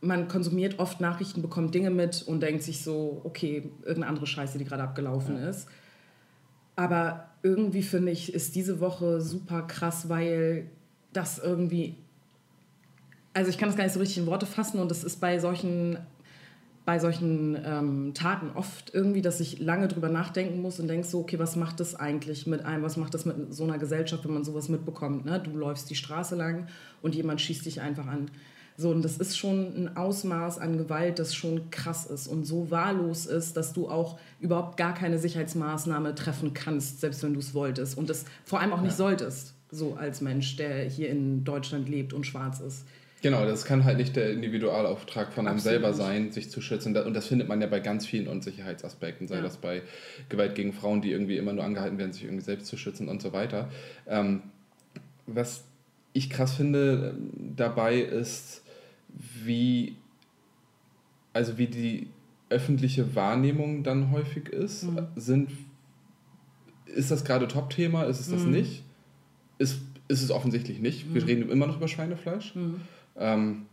man 0.00 0.28
konsumiert 0.28 0.78
oft 0.78 1.00
Nachrichten, 1.00 1.42
bekommt 1.42 1.74
Dinge 1.74 1.90
mit 1.90 2.22
und 2.22 2.40
denkt 2.40 2.62
sich 2.62 2.82
so, 2.82 3.20
okay, 3.24 3.70
irgendeine 3.80 4.06
andere 4.06 4.26
Scheiße, 4.26 4.56
die 4.56 4.64
gerade 4.64 4.82
abgelaufen 4.82 5.36
ja. 5.36 5.50
ist. 5.50 5.68
Aber 6.74 7.28
irgendwie 7.42 7.82
finde 7.82 8.12
ich, 8.12 8.32
ist 8.32 8.54
diese 8.54 8.80
Woche 8.80 9.20
super 9.20 9.62
krass, 9.62 10.08
weil 10.08 10.70
das 11.12 11.38
irgendwie. 11.38 11.96
Also 13.32 13.50
ich 13.50 13.58
kann 13.58 13.68
das 13.68 13.76
gar 13.76 13.84
nicht 13.84 13.92
so 13.92 14.00
richtig 14.00 14.18
in 14.18 14.26
Worte 14.26 14.46
fassen 14.46 14.80
und 14.80 14.90
das 14.90 15.04
ist 15.04 15.20
bei 15.20 15.38
solchen 15.38 15.98
bei 16.84 16.98
solchen 16.98 17.56
ähm, 17.64 18.14
Taten 18.14 18.50
oft 18.54 18.92
irgendwie, 18.92 19.22
dass 19.22 19.38
ich 19.38 19.60
lange 19.60 19.86
drüber 19.86 20.08
nachdenken 20.08 20.60
muss 20.60 20.80
und 20.80 20.88
denke 20.88 21.06
so, 21.06 21.20
okay, 21.20 21.38
was 21.38 21.54
macht 21.54 21.78
das 21.78 21.94
eigentlich 21.94 22.46
mit 22.46 22.64
einem, 22.64 22.82
was 22.82 22.96
macht 22.96 23.14
das 23.14 23.24
mit 23.26 23.54
so 23.54 23.64
einer 23.64 23.78
Gesellschaft, 23.78 24.24
wenn 24.24 24.34
man 24.34 24.44
sowas 24.44 24.68
mitbekommt? 24.68 25.24
Ne? 25.24 25.38
Du 25.38 25.56
läufst 25.56 25.90
die 25.90 25.94
Straße 25.94 26.34
lang 26.34 26.66
und 27.02 27.14
jemand 27.14 27.40
schießt 27.40 27.66
dich 27.66 27.80
einfach 27.80 28.06
an. 28.06 28.30
So, 28.76 28.90
und 28.90 29.02
das 29.02 29.18
ist 29.18 29.36
schon 29.36 29.72
ein 29.76 29.96
Ausmaß 29.96 30.58
an 30.58 30.78
Gewalt, 30.78 31.18
das 31.18 31.34
schon 31.34 31.70
krass 31.70 32.06
ist 32.06 32.26
und 32.26 32.44
so 32.44 32.70
wahllos 32.70 33.26
ist, 33.26 33.56
dass 33.56 33.74
du 33.74 33.90
auch 33.90 34.18
überhaupt 34.40 34.78
gar 34.78 34.94
keine 34.94 35.18
Sicherheitsmaßnahme 35.18 36.14
treffen 36.14 36.54
kannst, 36.54 37.00
selbst 37.00 37.22
wenn 37.22 37.34
du 37.34 37.40
es 37.40 37.52
wolltest. 37.52 37.98
Und 37.98 38.08
das 38.08 38.24
vor 38.44 38.58
allem 38.58 38.72
auch 38.72 38.80
nicht 38.80 38.92
ja. 38.92 38.96
solltest, 38.96 39.54
so 39.70 39.94
als 39.94 40.20
Mensch, 40.20 40.56
der 40.56 40.84
hier 40.84 41.10
in 41.10 41.44
Deutschland 41.44 41.88
lebt 41.88 42.12
und 42.12 42.26
schwarz 42.26 42.60
ist. 42.60 42.84
Genau, 43.22 43.44
das 43.44 43.64
kann 43.64 43.84
halt 43.84 43.98
nicht 43.98 44.16
der 44.16 44.32
Individualauftrag 44.32 45.32
von 45.32 45.46
einem 45.46 45.58
Absolut. 45.58 45.82
selber 45.82 45.92
sein, 45.92 46.32
sich 46.32 46.50
zu 46.50 46.62
schützen. 46.62 46.96
Und 46.96 47.12
das 47.14 47.26
findet 47.26 47.48
man 47.48 47.60
ja 47.60 47.66
bei 47.66 47.80
ganz 47.80 48.06
vielen 48.06 48.28
Unsicherheitsaspekten, 48.28 49.28
sei 49.28 49.36
ja. 49.36 49.42
das 49.42 49.58
bei 49.58 49.82
Gewalt 50.30 50.54
gegen 50.54 50.72
Frauen, 50.72 51.02
die 51.02 51.12
irgendwie 51.12 51.36
immer 51.36 51.52
nur 51.52 51.64
angehalten 51.64 51.98
werden, 51.98 52.12
sich 52.12 52.24
irgendwie 52.24 52.44
selbst 52.44 52.66
zu 52.66 52.78
schützen 52.78 53.08
und 53.08 53.20
so 53.20 53.32
weiter. 53.34 53.68
Ähm, 54.06 54.42
was 55.26 55.64
ich 56.14 56.30
krass 56.30 56.54
finde 56.54 57.14
ähm, 57.14 57.54
dabei 57.56 57.98
ist, 58.00 58.62
wie, 59.44 59.96
also 61.34 61.58
wie 61.58 61.66
die 61.66 62.08
öffentliche 62.48 63.14
Wahrnehmung 63.14 63.82
dann 63.82 64.10
häufig 64.10 64.48
ist. 64.48 64.84
Mhm. 64.84 65.06
Sind, 65.16 65.50
ist 66.86 67.10
das 67.10 67.24
gerade 67.24 67.48
Top-Thema? 67.48 68.04
Ist 68.04 68.20
es 68.20 68.30
das 68.30 68.42
mhm. 68.42 68.52
nicht? 68.52 68.82
Ist, 69.60 69.80
ist 70.08 70.22
es 70.22 70.30
offensichtlich 70.30 70.80
nicht. 70.80 71.08
Mhm. 71.08 71.14
Wir 71.14 71.26
reden 71.26 71.50
immer 71.50 71.66
noch 71.66 71.76
über 71.76 71.86
Schweinefleisch. 71.86 72.54
Mhm. 72.54 72.80
Ähm, 73.16 73.66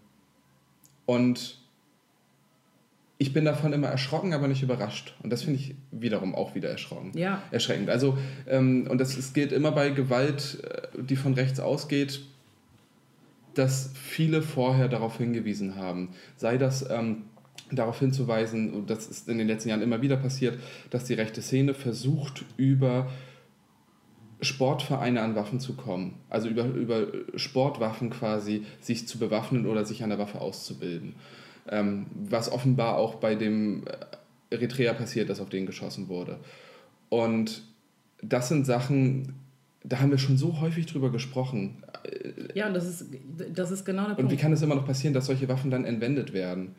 und 1.06 1.58
ich 3.18 3.34
bin 3.34 3.46
davon 3.46 3.74
immer 3.74 3.88
erschrocken, 3.88 4.34
aber 4.34 4.48
nicht 4.48 4.62
überrascht. 4.62 5.16
Und 5.24 5.32
das 5.32 5.44
finde 5.44 5.60
ich 5.60 5.76
wiederum 5.92 6.36
auch 6.36 6.54
wieder 6.54 6.70
erschrocken. 6.70 7.12
Ja. 7.16 7.42
Erschreckend. 7.52 7.90
Also, 7.90 8.18
ähm, 8.48 8.86
und 8.90 9.00
das, 9.00 9.18
es 9.18 9.34
gilt 9.34 9.52
immer 9.52 9.72
bei 9.72 9.90
Gewalt, 9.90 10.60
äh, 10.64 11.02
die 11.02 11.16
von 11.16 11.34
rechts 11.34 11.60
ausgeht, 11.60 12.22
dass 13.56 13.90
viele 13.96 14.44
vorher 14.44 14.88
darauf 14.88 15.18
hingewiesen 15.18 15.78
haben. 15.78 16.10
Sei 16.36 16.58
das 16.58 16.88
ähm, 16.92 17.24
darauf 17.72 18.00
hinzuweisen, 18.00 18.74
und 18.74 18.90
das 18.90 19.08
ist 19.08 19.28
in 19.28 19.38
den 19.38 19.48
letzten 19.48 19.70
Jahren 19.70 19.82
immer 19.82 20.02
wieder 20.02 20.18
passiert, 20.18 20.60
dass 20.90 21.06
die 21.06 21.14
rechte 21.14 21.42
Szene 21.42 21.74
versucht, 21.74 22.46
über 22.58 23.10
Sportvereine 24.42 25.22
an 25.22 25.36
Waffen 25.36 25.60
zu 25.60 25.74
kommen. 25.74 26.16
Also 26.30 26.48
über, 26.48 26.66
über 26.66 27.08
Sportwaffen 27.36 28.10
quasi 28.10 28.66
sich 28.82 29.08
zu 29.08 29.18
bewaffnen 29.18 29.66
oder 29.66 29.86
sich 29.86 30.04
an 30.04 30.10
der 30.10 30.20
Waffe 30.20 30.42
auszubilden. 30.42 31.16
Ähm, 31.70 32.06
was 32.14 32.52
offenbar 32.52 32.98
auch 32.98 33.16
bei 33.16 33.36
dem 33.36 33.84
Eritrea 34.50 34.94
passiert 34.94 35.30
ist, 35.30 35.40
auf 35.40 35.50
den 35.50 35.66
geschossen 35.66 36.08
wurde. 36.08 36.40
Und 37.10 37.64
das 38.22 38.50
sind 38.50 38.66
Sachen, 38.66 39.34
da 39.84 40.00
haben 40.00 40.12
wir 40.12 40.18
schon 40.18 40.38
so 40.38 40.60
häufig 40.62 40.86
drüber 40.86 41.12
gesprochen. 41.12 41.84
Ja, 42.54 42.68
und 42.68 42.74
das 42.74 42.86
ist, 42.86 43.06
das 43.54 43.72
ist 43.72 43.86
genau 43.86 44.04
der 44.04 44.16
Punkt. 44.16 44.24
Und 44.24 44.32
wie 44.32 44.42
kann 44.42 44.54
es 44.54 44.62
immer 44.62 44.76
noch 44.76 44.86
passieren, 44.86 45.14
dass 45.14 45.26
solche 45.26 45.50
Waffen 45.50 45.72
dann 45.72 45.84
entwendet 45.84 46.34
werden? 46.34 46.76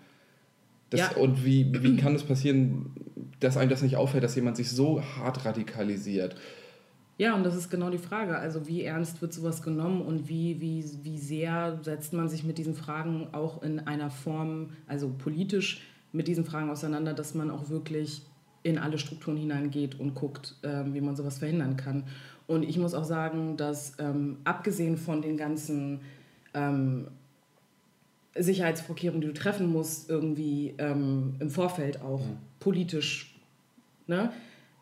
Das, 0.91 1.01
ja. 1.01 1.11
Und 1.17 1.45
wie, 1.45 1.71
wie 1.83 1.97
kann 1.97 2.15
es 2.15 2.23
passieren, 2.23 2.93
dass 3.41 3.57
einem 3.57 3.69
das 3.69 3.83
nicht 3.83 3.97
auffällt, 3.97 4.25
dass 4.25 4.35
jemand 4.37 4.57
sich 4.57 4.71
so 4.71 5.03
hart 5.03 5.45
radikalisiert? 5.45 6.37
Ja, 7.19 7.35
und 7.35 7.43
das 7.43 7.57
ist 7.57 7.69
genau 7.69 7.91
die 7.91 7.99
Frage. 7.99 8.39
Also 8.39 8.69
wie 8.69 8.85
ernst 8.85 9.21
wird 9.21 9.33
sowas 9.33 9.61
genommen 9.61 10.03
und 10.03 10.29
wie, 10.29 10.61
wie, 10.61 10.85
wie 11.03 11.19
sehr 11.19 11.81
setzt 11.83 12.13
man 12.13 12.29
sich 12.29 12.45
mit 12.45 12.59
diesen 12.59 12.75
Fragen 12.75 13.29
auch 13.33 13.61
in 13.63 13.81
einer 13.81 14.09
Form, 14.09 14.71
also 14.87 15.11
politisch 15.19 15.83
mit 16.13 16.29
diesen 16.29 16.45
Fragen 16.45 16.71
auseinander, 16.71 17.15
dass 17.15 17.35
man 17.35 17.51
auch 17.51 17.69
wirklich 17.71 18.23
in 18.63 18.79
alle 18.79 18.99
Strukturen 18.99 19.37
hineingeht 19.37 19.99
und 19.99 20.15
guckt, 20.15 20.55
äh, 20.63 20.85
wie 20.87 21.01
man 21.01 21.17
sowas 21.17 21.39
verhindern 21.39 21.77
kann. 21.77 22.05
Und 22.47 22.63
ich 22.63 22.79
muss 22.79 22.95
auch 22.95 23.05
sagen, 23.05 23.57
dass 23.57 23.95
ähm, 23.99 24.39
abgesehen 24.45 24.97
von 24.97 25.21
den 25.21 25.37
ganzen 25.37 26.01
ähm, 26.55 27.09
Sicherheitsvorkehrungen, 28.37 29.21
die 29.21 29.27
du 29.27 29.35
treffen 29.35 29.73
musst, 29.73 30.09
irgendwie 30.09 30.75
ähm, 30.79 31.35
im 31.41 31.51
Vorfeld 31.51 32.01
auch 32.01 32.21
mhm. 32.21 32.39
politisch, 32.61 33.35
ne, 34.07 34.31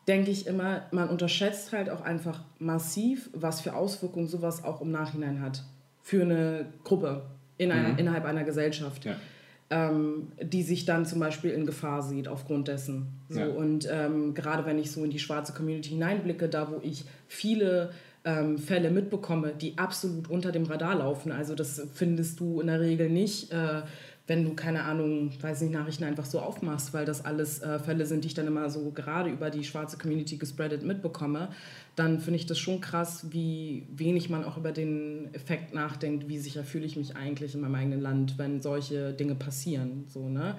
denke 0.08 0.30
ich 0.30 0.46
immer, 0.46 0.82
man 0.92 1.08
unterschätzt 1.08 1.72
halt 1.72 1.90
auch 1.90 2.00
einfach 2.00 2.40
massiv, 2.58 3.28
was 3.32 3.60
für 3.60 3.74
Auswirkungen 3.74 4.28
sowas 4.28 4.64
auch 4.64 4.80
im 4.80 4.90
Nachhinein 4.90 5.40
hat 5.40 5.64
für 6.02 6.22
eine 6.22 6.66
Gruppe 6.84 7.22
in 7.58 7.72
einer, 7.72 7.88
mhm. 7.88 7.98
innerhalb 7.98 8.24
einer 8.24 8.44
Gesellschaft. 8.44 9.04
Ja. 9.04 9.16
Ähm, 9.68 10.28
die 10.40 10.62
sich 10.62 10.84
dann 10.84 11.04
zum 11.06 11.18
Beispiel 11.18 11.50
in 11.50 11.66
Gefahr 11.66 12.00
sieht 12.00 12.28
aufgrund 12.28 12.68
dessen. 12.68 13.08
So, 13.28 13.40
ja. 13.40 13.48
Und 13.48 13.88
ähm, 13.90 14.32
gerade 14.32 14.64
wenn 14.64 14.78
ich 14.78 14.92
so 14.92 15.02
in 15.02 15.10
die 15.10 15.18
schwarze 15.18 15.52
Community 15.54 15.88
hineinblicke, 15.88 16.48
da 16.48 16.70
wo 16.70 16.78
ich 16.84 17.04
viele 17.26 17.90
ähm, 18.24 18.58
Fälle 18.58 18.92
mitbekomme, 18.92 19.54
die 19.60 19.76
absolut 19.76 20.30
unter 20.30 20.52
dem 20.52 20.66
Radar 20.66 20.94
laufen, 20.94 21.32
also 21.32 21.56
das 21.56 21.82
findest 21.94 22.38
du 22.38 22.60
in 22.60 22.68
der 22.68 22.80
Regel 22.80 23.10
nicht. 23.10 23.50
Äh, 23.50 23.82
wenn 24.26 24.44
du, 24.44 24.54
keine 24.54 24.82
Ahnung, 24.82 25.30
weiß 25.40 25.60
nicht, 25.60 25.72
Nachrichten 25.72 26.04
einfach 26.04 26.24
so 26.24 26.40
aufmachst, 26.40 26.92
weil 26.92 27.04
das 27.04 27.24
alles 27.24 27.62
äh, 27.62 27.78
Fälle 27.78 28.06
sind, 28.06 28.24
die 28.24 28.28
ich 28.28 28.34
dann 28.34 28.46
immer 28.48 28.68
so 28.70 28.90
gerade 28.90 29.30
über 29.30 29.50
die 29.50 29.62
schwarze 29.62 29.98
Community 29.98 30.36
gespreadet 30.36 30.82
mitbekomme, 30.82 31.48
dann 31.94 32.18
finde 32.18 32.40
ich 32.40 32.46
das 32.46 32.58
schon 32.58 32.80
krass, 32.80 33.26
wie 33.30 33.86
wenig 33.90 34.28
man 34.28 34.44
auch 34.44 34.56
über 34.56 34.72
den 34.72 35.32
Effekt 35.32 35.74
nachdenkt, 35.74 36.28
wie 36.28 36.38
sicher 36.38 36.64
fühle 36.64 36.86
ich 36.86 36.96
mich 36.96 37.14
eigentlich 37.14 37.54
in 37.54 37.60
meinem 37.60 37.76
eigenen 37.76 38.00
Land, 38.00 38.36
wenn 38.36 38.60
solche 38.60 39.12
Dinge 39.12 39.36
passieren. 39.36 40.06
So, 40.08 40.28
ne? 40.28 40.56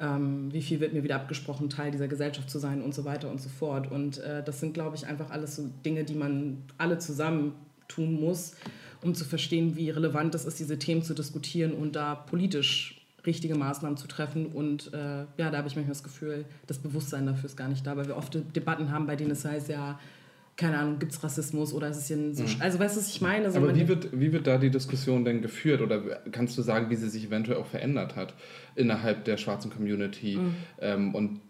Ähm, 0.00 0.52
wie 0.52 0.62
viel 0.62 0.78
wird 0.78 0.92
mir 0.92 1.02
wieder 1.02 1.16
abgesprochen, 1.16 1.70
Teil 1.70 1.90
dieser 1.90 2.06
Gesellschaft 2.06 2.48
zu 2.48 2.60
sein 2.60 2.82
und 2.82 2.94
so 2.94 3.04
weiter 3.04 3.28
und 3.30 3.40
so 3.40 3.48
fort. 3.48 3.90
Und 3.90 4.18
äh, 4.18 4.44
das 4.44 4.60
sind, 4.60 4.74
glaube 4.74 4.94
ich, 4.94 5.08
einfach 5.08 5.30
alles 5.30 5.56
so 5.56 5.68
Dinge, 5.84 6.04
die 6.04 6.14
man 6.14 6.58
alle 6.78 6.98
zusammen 6.98 7.54
tun 7.88 8.20
muss, 8.20 8.54
um 9.02 9.14
zu 9.16 9.24
verstehen, 9.24 9.76
wie 9.76 9.90
relevant 9.90 10.36
es 10.36 10.44
ist, 10.44 10.60
diese 10.60 10.78
Themen 10.78 11.02
zu 11.02 11.14
diskutieren 11.14 11.72
und 11.72 11.96
da 11.96 12.14
politisch 12.14 12.97
richtige 13.28 13.54
Maßnahmen 13.54 13.96
zu 13.96 14.08
treffen. 14.08 14.46
Und 14.46 14.92
äh, 14.92 15.26
ja, 15.36 15.50
da 15.50 15.58
habe 15.58 15.68
ich 15.68 15.76
manchmal 15.76 15.94
das 15.94 16.02
Gefühl, 16.02 16.44
das 16.66 16.78
Bewusstsein 16.78 17.26
dafür 17.26 17.44
ist 17.46 17.56
gar 17.56 17.68
nicht 17.68 17.86
da, 17.86 17.96
weil 17.96 18.08
wir 18.08 18.16
oft 18.16 18.36
Debatten 18.56 18.90
haben, 18.90 19.06
bei 19.06 19.14
denen 19.14 19.30
es 19.30 19.44
heißt, 19.44 19.68
ja, 19.68 19.98
keine 20.56 20.78
Ahnung, 20.78 20.98
gibt 20.98 21.12
es 21.12 21.22
Rassismus 21.22 21.72
oder 21.72 21.88
ist 21.88 21.98
es 21.98 22.08
hier 22.08 22.16
ein 22.16 22.34
so. 22.34 22.42
Mhm. 22.42 22.56
Also, 22.58 22.80
weißt 22.80 22.96
du, 22.96 23.00
was 23.00 23.08
ich 23.08 23.20
meine? 23.20 23.44
Also, 23.44 23.58
Aber 23.58 23.76
wie 23.76 23.86
wird, 23.86 24.08
wie 24.18 24.32
wird 24.32 24.48
da 24.48 24.58
die 24.58 24.70
Diskussion 24.70 25.24
denn 25.24 25.40
geführt? 25.40 25.80
Oder 25.80 26.00
kannst 26.32 26.58
du 26.58 26.62
sagen, 26.62 26.90
wie 26.90 26.96
sie 26.96 27.08
sich 27.08 27.26
eventuell 27.26 27.58
auch 27.58 27.66
verändert 27.66 28.16
hat 28.16 28.34
innerhalb 28.74 29.24
der 29.24 29.36
schwarzen 29.36 29.70
Community? 29.70 30.36
Mhm. 30.36 30.54
Ähm, 30.80 31.14
und 31.14 31.40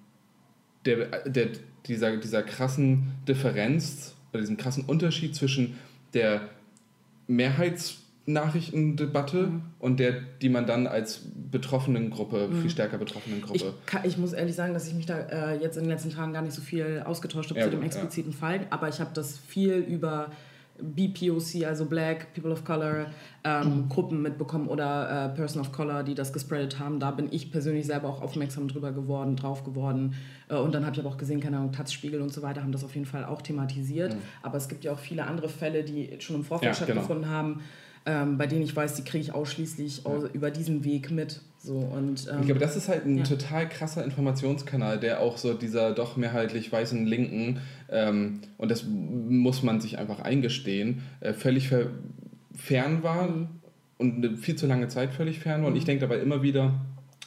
der, 0.85 1.07
der, 1.27 1.49
dieser, 1.87 2.19
dieser 2.19 2.43
krassen 2.43 3.13
Differenz 3.27 4.15
oder 4.33 4.41
diesem 4.41 4.59
krassen 4.59 4.85
Unterschied 4.85 5.35
zwischen 5.35 5.79
der 6.13 6.43
Mehrheits- 7.27 8.08
Nachrichtendebatte 8.29 9.47
mhm. 9.47 9.63
und 9.79 9.99
der, 10.01 10.13
die 10.43 10.51
man 10.51 10.67
dann 10.67 10.87
als 10.87 11.23
betroffenen 11.51 12.11
Gruppe, 12.11 12.49
mhm. 12.49 12.61
viel 12.61 12.71
stärker 12.71 12.99
betroffenen 12.99 13.41
Gruppe. 13.41 13.57
Ich, 13.57 13.87
kann, 13.87 14.03
ich, 14.05 14.19
muss 14.19 14.35
ehrlich 14.35 14.55
sagen, 14.55 14.75
dass 14.75 14.87
ich 14.87 14.95
mich 14.95 15.07
da 15.07 15.19
äh, 15.19 15.59
jetzt 15.63 15.77
in 15.77 15.85
den 15.85 15.91
letzten 15.91 16.11
Tagen 16.11 16.35
gar 16.35 16.43
nicht 16.43 16.53
so 16.53 16.61
viel 16.61 17.03
ausgetauscht 17.07 17.51
habe 17.51 17.61
ja, 17.61 17.65
zu 17.65 17.71
dem 17.71 17.83
expliziten 17.83 18.33
ja. 18.33 18.39
Fall, 18.39 18.67
aber 18.69 18.89
ich 18.89 19.01
habe 19.01 19.11
das 19.15 19.39
viel 19.39 19.77
über 19.77 20.31
BPOC, 20.81 21.65
also 21.67 21.87
Black, 21.87 22.35
People 22.35 22.53
of 22.53 22.65
Color, 22.65 23.07
ähm, 23.45 23.85
mhm. 23.85 23.89
Gruppen 23.89 24.21
mitbekommen 24.21 24.69
oder 24.69 25.31
äh, 25.33 25.35
Person 25.35 25.63
of 25.63 25.73
Color, 25.73 26.03
die 26.03 26.15
das 26.15 26.33
gespreadet 26.33 26.79
haben. 26.79 27.01
Da 27.01 27.11
bin 27.11 27.29
ich 27.31 27.51
persönlich 27.51 27.87
selber 27.87 28.09
auch 28.09 28.21
aufmerksam 28.21 28.69
drüber 28.69 28.93
geworden, 28.93 29.37
drauf 29.37 29.65
geworden. 29.65 30.15
Äh, 30.49 30.57
und 30.57 30.75
dann 30.75 30.85
habe 30.85 30.95
ich 30.95 31.01
aber 31.01 31.09
auch 31.09 31.17
gesehen, 31.17 31.41
keine 31.41 31.57
Ahnung, 31.57 31.73
Taz-Spiegel 31.73 32.21
und 32.21 32.33
so 32.33 32.43
weiter 32.43 32.63
haben 32.63 32.73
das 32.73 32.85
auf 32.85 32.95
jeden 32.95 33.07
Fall 33.07 33.25
auch 33.25 33.43
thematisiert. 33.43 34.15
Mhm. 34.15 34.21
Aber 34.43 34.59
es 34.59 34.69
gibt 34.69 34.85
ja 34.85 34.93
auch 34.93 34.99
viele 34.99 35.27
andere 35.27 35.49
Fälle, 35.49 35.83
die 35.83 36.11
schon 36.21 36.37
im 36.37 36.45
Vorfeld 36.45 36.71
ja, 36.71 36.75
stattgefunden 36.75 37.25
genau. 37.25 37.35
haben 37.35 37.63
ähm, 38.09 38.38
bei 38.38 38.47
denen 38.47 38.62
ich 38.62 38.75
weiß, 38.75 38.95
die 38.95 39.03
kriege 39.03 39.23
ich 39.23 39.35
ausschließlich 39.35 40.05
ja. 40.05 40.29
über 40.33 40.50
diesen 40.50 40.83
Weg 40.83 41.11
mit. 41.11 41.43
So, 41.59 41.77
und, 41.77 42.27
ähm, 42.31 42.38
ich 42.41 42.47
glaube, 42.47 42.61
das 42.61 42.75
ist 42.75 42.88
halt 42.88 43.05
ein 43.05 43.19
ja. 43.19 43.25
total 43.25 43.69
krasser 43.69 44.03
Informationskanal, 44.03 44.99
der 44.99 45.21
auch 45.21 45.37
so 45.37 45.53
dieser 45.53 45.93
doch 45.93 46.17
mehrheitlich 46.17 46.73
weißen 46.73 47.05
Linken, 47.05 47.61
ähm, 47.91 48.41
und 48.57 48.71
das 48.71 48.85
muss 48.87 49.62
man 49.62 49.83
sich 49.83 49.99
einfach 49.99 50.21
eingestehen, 50.21 51.03
äh, 51.21 51.35
völlig 51.35 51.69
fern 52.55 53.03
war 53.03 53.29
mhm. 53.29 53.49
und 53.99 54.25
eine 54.25 54.37
viel 54.38 54.57
zu 54.57 54.67
lange 54.67 54.88
Zeit 54.88 55.12
völlig 55.12 55.41
fern 55.41 55.61
war. 55.61 55.69
Und 55.69 55.77
ich 55.77 55.83
mhm. 55.83 55.88
denke 55.88 56.09
dabei 56.09 56.21
immer 56.23 56.43
wieder 56.43 56.81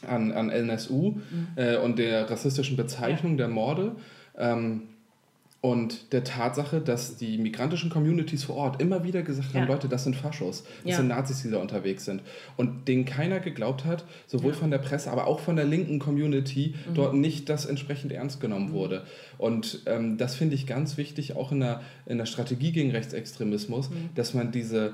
an, 0.08 0.32
an 0.32 0.50
NSU 0.50 1.12
mhm. 1.12 1.48
äh, 1.58 1.76
und 1.78 2.00
der 2.00 2.28
rassistischen 2.28 2.76
Bezeichnung 2.76 3.34
ja. 3.34 3.38
der 3.38 3.48
Morde. 3.50 3.96
Ähm, 4.36 4.84
und 5.62 6.12
der 6.12 6.24
Tatsache, 6.24 6.82
dass 6.82 7.18
die 7.18 7.38
migrantischen 7.38 7.92
Communities 7.92 8.46
vor 8.46 8.56
Ort 8.56 8.82
immer 8.82 9.04
wieder 9.04 9.22
gesagt 9.22 9.54
haben, 9.54 9.68
ja. 9.68 9.68
Leute, 9.68 9.88
das 9.88 10.04
sind 10.04 10.16
Faschos, 10.16 10.64
das 10.84 10.92
ja. 10.92 10.98
sind 10.98 11.10
Nazis, 11.10 11.44
die 11.44 11.52
da 11.52 11.60
unterwegs 11.60 12.06
sind. 12.06 12.24
Und 12.58 12.88
denen 12.88 13.06
keiner 13.06 13.40
geglaubt 13.40 13.86
hat, 13.86 14.04
sowohl 14.26 14.54
ja. 14.54 14.58
von 14.58 14.72
der 14.72 14.80
Presse, 14.80 15.12
aber 15.12 15.28
auch 15.28 15.40
von 15.40 15.56
der 15.56 15.66
linken 15.66 16.00
Community, 16.00 16.74
mhm. 16.90 16.94
dort 16.96 17.14
nicht 17.14 17.48
das 17.48 17.68
entsprechend 17.68 18.12
ernst 18.12 18.42
genommen 18.42 18.70
mhm. 18.70 18.74
wurde. 18.74 19.04
Und 19.38 19.84
ähm, 19.86 20.18
das 20.18 20.34
finde 20.34 20.56
ich 20.56 20.66
ganz 20.66 20.98
wichtig, 20.98 21.36
auch 21.36 21.52
in 21.52 21.60
der, 21.60 21.82
in 22.08 22.18
der 22.18 22.26
Strategie 22.26 22.72
gegen 22.72 22.90
Rechtsextremismus, 22.90 23.92
mhm. 23.92 24.10
dass 24.16 24.34
man 24.34 24.52
diese 24.52 24.94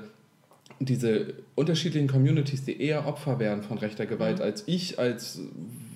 diese 0.80 1.34
unterschiedlichen 1.56 2.06
Communities, 2.06 2.64
die 2.64 2.80
eher 2.80 3.06
Opfer 3.06 3.40
werden 3.40 3.62
von 3.64 3.78
rechter 3.78 4.06
Gewalt 4.06 4.36
mhm. 4.36 4.44
als 4.44 4.64
ich 4.66 4.98
als 4.98 5.40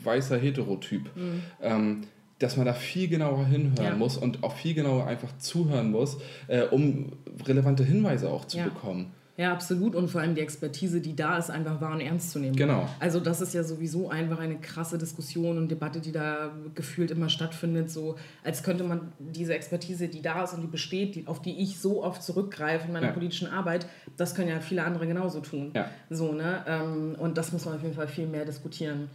weißer 0.03 0.39
Heterotyp, 0.39 1.15
mhm. 1.15 1.43
ähm, 1.61 2.01
dass 2.43 2.57
man 2.57 2.67
da 2.67 2.75
viel 2.75 3.09
genauer 3.09 3.47
hinhören 3.47 3.85
ja. 3.85 3.95
muss 3.95 4.17
und 4.17 4.43
auch 4.43 4.57
viel 4.57 4.75
genauer 4.75 5.07
einfach 5.07 5.37
zuhören 5.39 5.91
muss, 5.91 6.19
äh, 6.49 6.63
um 6.63 7.13
relevante 7.47 7.85
Hinweise 7.85 8.31
auch 8.31 8.47
zu 8.47 8.59
ja. 8.59 8.65
bekommen. 8.65 9.13
Ja, 9.39 9.53
absolut. 9.53 9.95
Und 9.95 10.09
vor 10.09 10.21
allem 10.21 10.35
die 10.35 10.43
Expertise, 10.43 11.01
die 11.01 11.17
da 11.17 11.39
ist, 11.39 11.51
einfach 11.51 11.81
wahr 11.81 11.93
und 11.93 12.01
ernst 12.01 12.31
zu 12.33 12.39
nehmen. 12.39 12.55
Genau. 12.55 12.87
Also 13.01 13.19
das 13.19 13.41
ist 13.41 13.55
ja 13.55 13.65
sowieso 13.65 14.11
einfach 14.11 14.39
eine 14.39 14.57
krasse 14.57 14.99
Diskussion 14.99 15.57
und 15.57 15.71
Debatte, 15.71 16.01
die 16.01 16.13
da 16.13 16.53
gefühlt 16.75 17.11
immer 17.11 17.31
stattfindet. 17.31 17.91
So 17.91 18.17
als 18.45 18.63
könnte 18.63 18.85
man 18.85 19.13
diese 19.19 19.55
Expertise, 19.55 20.09
die 20.09 20.21
da 20.21 20.45
ist 20.45 20.53
und 20.53 20.61
die 20.61 20.67
besteht, 20.67 21.15
die, 21.15 21.27
auf 21.27 21.41
die 21.41 21.63
ich 21.63 21.81
so 21.81 22.05
oft 22.05 22.23
zurückgreife 22.23 22.89
in 22.89 22.93
meiner 22.93 23.07
ja. 23.07 23.13
politischen 23.13 23.49
Arbeit, 23.49 23.87
das 24.19 24.35
können 24.35 24.49
ja 24.49 24.61
viele 24.61 24.85
andere 24.85 25.07
genauso 25.07 25.41
tun. 25.41 25.73
Ja. 25.75 25.89
So, 26.11 26.33
ne? 26.33 26.63
Ähm, 26.67 27.17
und 27.19 27.39
das 27.39 27.53
muss 27.53 27.65
man 27.65 27.77
auf 27.77 27.83
jeden 27.83 27.95
Fall 27.95 28.09
viel 28.09 28.27
mehr 28.27 28.45
diskutieren. 28.45 29.09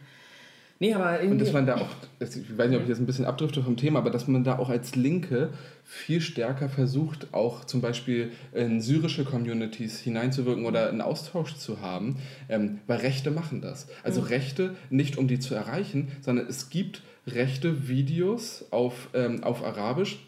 Nee, 0.79 0.93
aber 0.93 1.19
Und 1.21 1.39
dass 1.39 1.53
man 1.53 1.65
da 1.65 1.77
auch, 1.77 1.89
ich 2.19 2.57
weiß 2.57 2.69
nicht, 2.69 2.77
ob 2.77 2.83
ich 2.83 2.89
jetzt 2.89 2.99
ein 2.99 3.07
bisschen 3.07 3.25
abdrifte 3.25 3.63
vom 3.63 3.77
Thema, 3.77 3.99
aber 3.99 4.11
dass 4.11 4.27
man 4.27 4.43
da 4.43 4.59
auch 4.59 4.69
als 4.69 4.95
Linke 4.95 5.49
viel 5.83 6.21
stärker 6.21 6.69
versucht, 6.69 7.33
auch 7.33 7.65
zum 7.65 7.81
Beispiel 7.81 8.31
in 8.53 8.79
syrische 8.79 9.25
Communities 9.25 9.99
hineinzuwirken 9.99 10.65
oder 10.65 10.89
einen 10.89 11.01
Austausch 11.01 11.55
zu 11.55 11.81
haben, 11.81 12.17
ähm, 12.47 12.79
weil 12.85 12.99
Rechte 12.99 13.31
machen 13.31 13.61
das. 13.61 13.87
Also 14.03 14.21
mhm. 14.21 14.27
Rechte 14.27 14.75
nicht 14.89 15.17
um 15.17 15.27
die 15.27 15.39
zu 15.39 15.55
erreichen, 15.55 16.09
sondern 16.21 16.47
es 16.47 16.69
gibt 16.69 17.01
rechte 17.25 17.87
Videos 17.87 18.65
auf, 18.69 19.09
ähm, 19.13 19.43
auf 19.43 19.63
Arabisch, 19.63 20.19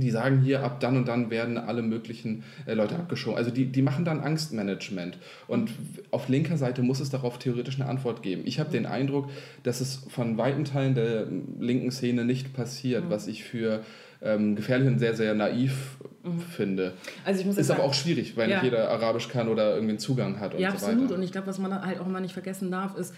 die 0.00 0.10
sagen 0.10 0.40
hier, 0.40 0.62
ab 0.62 0.80
dann 0.80 0.96
und 0.96 1.08
dann 1.08 1.30
werden 1.30 1.58
alle 1.58 1.82
möglichen 1.82 2.44
äh, 2.66 2.74
Leute 2.74 2.96
abgeschoben. 2.96 3.38
Also 3.38 3.50
die, 3.50 3.66
die 3.66 3.82
machen 3.82 4.04
dann 4.04 4.20
Angstmanagement. 4.20 5.18
Und 5.46 5.70
auf 6.10 6.28
linker 6.28 6.56
Seite 6.56 6.82
muss 6.82 7.00
es 7.00 7.10
darauf 7.10 7.38
theoretisch 7.38 7.80
eine 7.80 7.88
Antwort 7.88 8.22
geben. 8.22 8.42
Ich 8.44 8.60
habe 8.60 8.70
den 8.70 8.86
Eindruck, 8.86 9.30
dass 9.62 9.80
es 9.80 10.06
von 10.08 10.38
weiten 10.38 10.64
Teilen 10.64 10.94
der 10.94 11.26
linken 11.58 11.90
Szene 11.90 12.24
nicht 12.24 12.54
passiert, 12.54 13.06
mhm. 13.06 13.10
was 13.10 13.26
ich 13.26 13.44
für 13.44 13.82
ähm, 14.22 14.56
gefährlich 14.56 14.88
und 14.88 14.98
sehr, 14.98 15.14
sehr 15.14 15.34
naiv 15.34 15.96
mhm. 16.24 16.40
finde. 16.40 16.94
Also 17.24 17.40
ich 17.40 17.46
muss 17.46 17.56
ist 17.56 17.70
aber 17.70 17.84
auch 17.84 17.94
schwierig, 17.94 18.36
weil 18.36 18.50
ja. 18.50 18.56
nicht 18.56 18.64
jeder 18.64 18.90
Arabisch 18.90 19.28
kann 19.28 19.48
oder 19.48 19.74
irgendwie 19.74 19.90
einen 19.90 19.98
Zugang 19.98 20.40
hat 20.40 20.54
und 20.54 20.60
ja, 20.60 20.70
so 20.70 20.86
absolut. 20.86 21.12
Und 21.12 21.22
ich 21.22 21.32
glaube, 21.32 21.46
was 21.46 21.58
man 21.58 21.84
halt 21.84 22.00
auch 22.00 22.06
immer 22.06 22.20
nicht 22.20 22.32
vergessen 22.32 22.70
darf, 22.70 22.96
ist, 22.96 23.14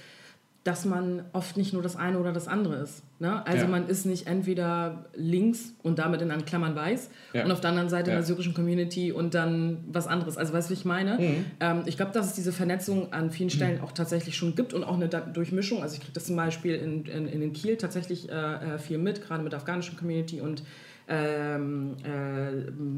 dass 0.62 0.85
man 0.85 1.25
oft 1.33 1.57
nicht 1.57 1.73
nur 1.73 1.83
das 1.83 1.96
eine 1.96 2.18
oder 2.18 2.33
das 2.33 2.46
andere 2.46 2.77
ist. 2.77 3.03
Ne? 3.18 3.46
Also 3.46 3.64
ja. 3.64 3.70
man 3.70 3.88
ist 3.88 4.05
nicht 4.05 4.27
entweder 4.27 5.07
links 5.14 5.73
und 5.83 5.99
damit 5.99 6.20
in 6.20 6.44
Klammern 6.44 6.77
weiß 6.77 7.09
ja. 7.33 7.44
und 7.44 7.51
auf 7.51 7.62
der 7.62 7.70
anderen 7.70 7.88
Seite 7.88 8.11
ja. 8.11 8.16
in 8.16 8.20
der 8.20 8.27
syrischen 8.27 8.53
Community 8.53 9.11
und 9.11 9.33
dann 9.33 9.79
was 9.90 10.07
anderes. 10.07 10.37
Also 10.37 10.53
weißt 10.53 10.68
du, 10.68 10.75
wie 10.75 10.79
ich 10.79 10.85
meine? 10.85 11.18
Mhm. 11.18 11.44
Ähm, 11.61 11.83
ich 11.87 11.96
glaube, 11.96 12.12
dass 12.12 12.27
es 12.27 12.35
diese 12.35 12.53
Vernetzung 12.53 13.11
an 13.12 13.31
vielen 13.31 13.49
Stellen 13.49 13.79
mhm. 13.79 13.85
auch 13.85 13.92
tatsächlich 13.92 14.37
schon 14.37 14.55
gibt 14.55 14.75
und 14.75 14.85
auch 14.85 14.96
eine 14.96 15.09
Durchmischung. 15.09 15.83
Also 15.83 15.94
ich 15.94 16.01
kriege 16.01 16.12
das 16.12 16.27
zum 16.27 16.37
Beispiel 16.37 16.75
in, 16.75 17.07
in, 17.07 17.27
in 17.27 17.53
Kiel 17.55 17.79
tatsächlich 17.79 18.29
äh, 18.29 18.33
äh 18.75 18.79
viel 18.79 18.99
mit, 18.99 19.23
gerade 19.23 19.42
mit 19.42 19.53
der 19.53 19.61
afghanischen 19.61 19.96
Community 19.96 20.42
und 20.42 20.62
ähm, 21.11 21.96
äh, 22.05 22.51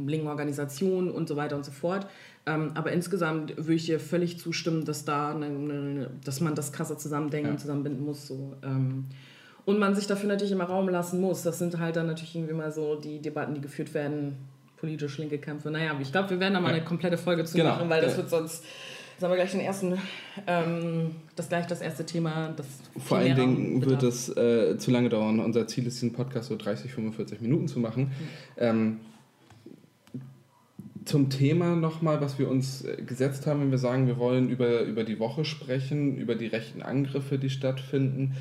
linken 0.07 0.29
Organisationen 0.29 1.11
und 1.11 1.29
so 1.29 1.37
weiter 1.37 1.57
und 1.57 1.65
so 1.65 1.73
fort. 1.73 2.07
Ähm, 2.45 2.73
aber 2.75 2.93
insgesamt 2.93 3.57
würde 3.57 3.75
ich 3.75 3.87
dir 3.87 4.01
völlig 4.01 4.39
zustimmen, 4.39 4.85
dass, 4.85 5.05
da 5.05 5.31
eine, 5.35 5.47
eine, 5.47 6.11
dass 6.25 6.41
man 6.41 6.55
das 6.55 6.73
krasser 6.73 6.99
zusammendenken 6.99 7.49
ja. 7.49 7.53
und 7.53 7.59
zusammenbinden 7.59 8.05
muss. 8.05 8.27
So. 8.27 8.57
Ähm, 8.63 9.07
und 9.65 9.79
man 9.79 9.95
sich 9.95 10.07
dafür 10.07 10.29
natürlich 10.29 10.53
immer 10.53 10.65
Raum 10.65 10.89
lassen 10.89 11.21
muss. 11.21 11.43
Das 11.43 11.59
sind 11.59 11.79
halt 11.79 11.97
dann 11.97 12.07
natürlich 12.07 12.35
irgendwie 12.35 12.55
mal 12.55 12.73
so 12.73 12.97
die 12.97 13.21
Debatten, 13.21 13.55
die 13.55 13.61
geführt 13.61 13.95
werden, 13.95 14.37
politisch 14.77 15.19
linke 15.19 15.39
Kämpfe. 15.39 15.71
Naja, 15.71 15.93
ich 16.01 16.11
glaube, 16.11 16.31
wir 16.31 16.41
werden 16.41 16.55
da 16.55 16.61
mal 16.61 16.75
eine 16.75 16.85
komplette 16.85 17.17
Folge 17.17 17.45
zu 17.45 17.57
genau. 17.57 17.71
machen, 17.71 17.89
weil 17.89 18.03
das 18.03 18.17
wird 18.17 18.29
sonst 18.29 18.65
haben 19.23 19.31
wir 19.31 19.37
gleich 19.37 19.53
den 19.53 19.61
ersten, 19.61 19.99
ähm, 20.47 21.13
das 21.37 21.49
gleich 21.49 21.67
das 21.67 21.81
erste 21.81 22.05
Thema. 22.05 22.53
Das 22.57 22.67
Vor 22.99 23.19
allen 23.19 23.37
Dingen 23.37 23.85
wird 23.85 24.03
es 24.03 24.29
äh, 24.37 24.77
zu 24.79 24.91
lange 24.91 25.09
dauern. 25.09 25.41
Unser 25.41 25.67
Ziel 25.67 25.87
ist, 25.87 25.97
diesen 25.97 26.13
Podcast 26.13 26.49
so 26.49 26.57
30, 26.57 26.93
45 26.93 27.41
Minuten 27.41 27.69
zu 27.69 27.79
machen. 27.79 28.05
Mhm. 28.05 28.11
Ähm, 28.59 29.01
zum 31.05 31.31
Thema 31.31 31.77
nochmal, 31.77 32.21
was 32.21 32.39
wir 32.39 32.49
uns 32.49 32.85
äh, 32.85 33.03
gesetzt 33.03 33.47
haben, 33.47 33.61
wenn 33.61 33.71
wir 33.71 33.79
sagen, 33.79 34.07
wir 34.07 34.19
wollen 34.19 34.49
über, 34.49 34.83
über 34.83 35.05
die 35.05 35.19
Woche 35.19 35.45
sprechen, 35.45 36.17
über 36.17 36.35
die 36.35 36.47
rechten 36.47 36.83
Angriffe, 36.83 37.39
die 37.39 37.51
stattfinden. 37.51 38.35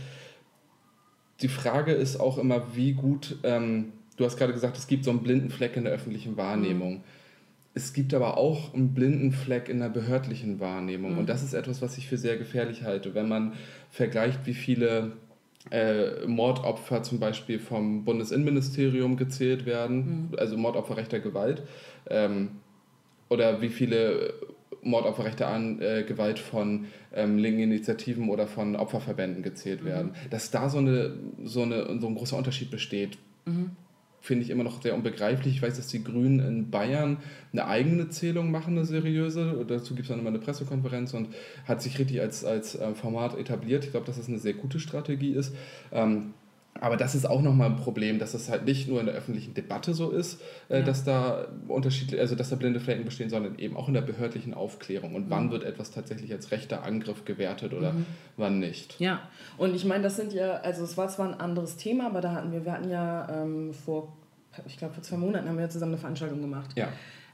Die 1.41 1.47
Frage 1.47 1.93
ist 1.93 2.19
auch 2.19 2.37
immer, 2.37 2.75
wie 2.75 2.93
gut 2.93 3.37
ähm, 3.43 3.93
du 4.17 4.25
hast 4.25 4.37
gerade 4.37 4.53
gesagt, 4.53 4.77
es 4.77 4.87
gibt 4.87 5.03
so 5.03 5.11
einen 5.11 5.23
blinden 5.23 5.49
Fleck 5.49 5.75
in 5.75 5.83
der 5.83 5.93
öffentlichen 5.93 6.37
Wahrnehmung. 6.37 6.95
Mhm. 6.95 7.01
Es 7.73 7.93
gibt 7.93 8.13
aber 8.13 8.37
auch 8.37 8.73
einen 8.73 8.93
blinden 8.93 9.31
Fleck 9.31 9.69
in 9.69 9.79
der 9.79 9.89
behördlichen 9.89 10.59
Wahrnehmung. 10.59 11.13
Mhm. 11.13 11.19
Und 11.19 11.29
das 11.29 11.41
ist 11.41 11.53
etwas, 11.53 11.81
was 11.81 11.97
ich 11.97 12.07
für 12.07 12.17
sehr 12.17 12.37
gefährlich 12.37 12.83
halte. 12.83 13.15
Wenn 13.15 13.29
man 13.29 13.53
vergleicht, 13.89 14.45
wie 14.45 14.53
viele 14.53 15.13
äh, 15.69 16.25
Mordopfer 16.25 17.03
zum 17.03 17.19
Beispiel 17.19 17.59
vom 17.59 18.03
Bundesinnenministerium 18.03 19.17
gezählt 19.17 19.65
werden, 19.65 20.29
mhm. 20.31 20.37
also 20.37 20.57
Mordopfer 20.57 20.97
rechter 20.97 21.19
Gewalt, 21.19 21.63
ähm, 22.09 22.49
oder 23.29 23.61
wie 23.61 23.69
viele 23.69 24.33
Mordopfer 24.81 25.25
rechter 25.25 25.47
An 25.47 25.79
äh, 25.81 26.03
Gewalt 26.03 26.39
von 26.39 26.85
ähm, 27.13 27.37
linken 27.37 27.61
Initiativen 27.61 28.29
oder 28.29 28.47
von 28.47 28.75
Opferverbänden 28.75 29.43
gezählt 29.43 29.83
mhm. 29.83 29.87
werden. 29.87 30.11
Dass 30.29 30.51
da 30.51 30.69
so, 30.69 30.79
eine, 30.79 31.13
so, 31.43 31.61
eine, 31.61 31.99
so 31.99 32.07
ein 32.07 32.15
großer 32.15 32.37
Unterschied 32.37 32.71
besteht. 32.71 33.17
Mhm 33.45 33.71
finde 34.21 34.43
ich 34.45 34.51
immer 34.51 34.63
noch 34.63 34.81
sehr 34.81 34.93
unbegreiflich. 34.93 35.55
Ich 35.55 35.61
weiß, 35.61 35.75
dass 35.75 35.87
die 35.87 36.03
Grünen 36.03 36.39
in 36.39 36.69
Bayern 36.69 37.17
eine 37.51 37.65
eigene 37.65 38.09
Zählung 38.09 38.51
machen, 38.51 38.77
eine 38.77 38.85
seriöse. 38.85 39.65
Dazu 39.67 39.95
gibt 39.95 40.03
es 40.03 40.09
dann 40.09 40.19
immer 40.19 40.29
eine 40.29 40.39
Pressekonferenz 40.39 41.13
und 41.15 41.29
hat 41.67 41.81
sich 41.81 41.97
richtig 41.97 42.21
als, 42.21 42.45
als 42.45 42.75
äh, 42.75 42.93
Format 42.93 43.37
etabliert. 43.37 43.83
Ich 43.83 43.91
glaube, 43.91 44.05
dass 44.05 44.17
das 44.17 44.29
eine 44.29 44.37
sehr 44.37 44.53
gute 44.53 44.79
Strategie 44.79 45.31
ist. 45.31 45.53
Ähm, 45.91 46.35
aber 46.81 46.97
das 46.97 47.13
ist 47.13 47.29
auch 47.29 47.41
nochmal 47.41 47.69
ein 47.69 47.75
Problem, 47.77 48.17
dass 48.17 48.33
es 48.33 48.49
halt 48.49 48.65
nicht 48.65 48.89
nur 48.89 48.99
in 48.99 49.05
der 49.05 49.15
öffentlichen 49.15 49.53
Debatte 49.53 49.93
so 49.93 50.09
ist, 50.09 50.41
äh, 50.67 50.79
ja. 50.79 50.81
dass 50.81 51.03
da 51.03 51.47
unterschiedliche, 51.67 52.19
also 52.19 52.35
dass 52.35 52.49
da 52.49 52.55
blinde 52.55 52.79
Flecken 52.79 53.05
bestehen, 53.05 53.29
sondern 53.29 53.57
eben 53.59 53.77
auch 53.77 53.87
in 53.87 53.93
der 53.93 54.01
behördlichen 54.01 54.55
Aufklärung. 54.55 55.13
Und 55.13 55.27
mhm. 55.27 55.29
wann 55.29 55.51
wird 55.51 55.63
etwas 55.63 55.91
tatsächlich 55.91 56.33
als 56.33 56.51
rechter 56.51 56.83
Angriff 56.83 57.23
gewertet 57.23 57.73
oder 57.73 57.93
mhm. 57.93 58.07
wann 58.35 58.59
nicht? 58.59 58.99
Ja, 58.99 59.21
und 59.59 59.75
ich 59.75 59.85
meine, 59.85 60.03
das 60.03 60.15
sind 60.15 60.33
ja, 60.33 60.55
also 60.55 60.83
es 60.83 60.97
war 60.97 61.07
zwar 61.07 61.27
ein 61.27 61.39
anderes 61.39 61.77
Thema, 61.77 62.07
aber 62.07 62.19
da 62.19 62.31
hatten 62.33 62.51
wir, 62.51 62.65
wir 62.65 62.71
hatten 62.73 62.89
ja 62.89 63.29
ähm, 63.29 63.73
vor, 63.73 64.17
ich 64.65 64.77
glaube 64.77 64.95
vor 64.95 65.03
zwei 65.03 65.17
Monaten 65.17 65.47
haben 65.47 65.59
wir 65.59 65.69
zusammen 65.69 65.93
eine 65.93 66.01
Veranstaltung 66.01 66.41
gemacht. 66.41 66.71
Ja 66.75 66.89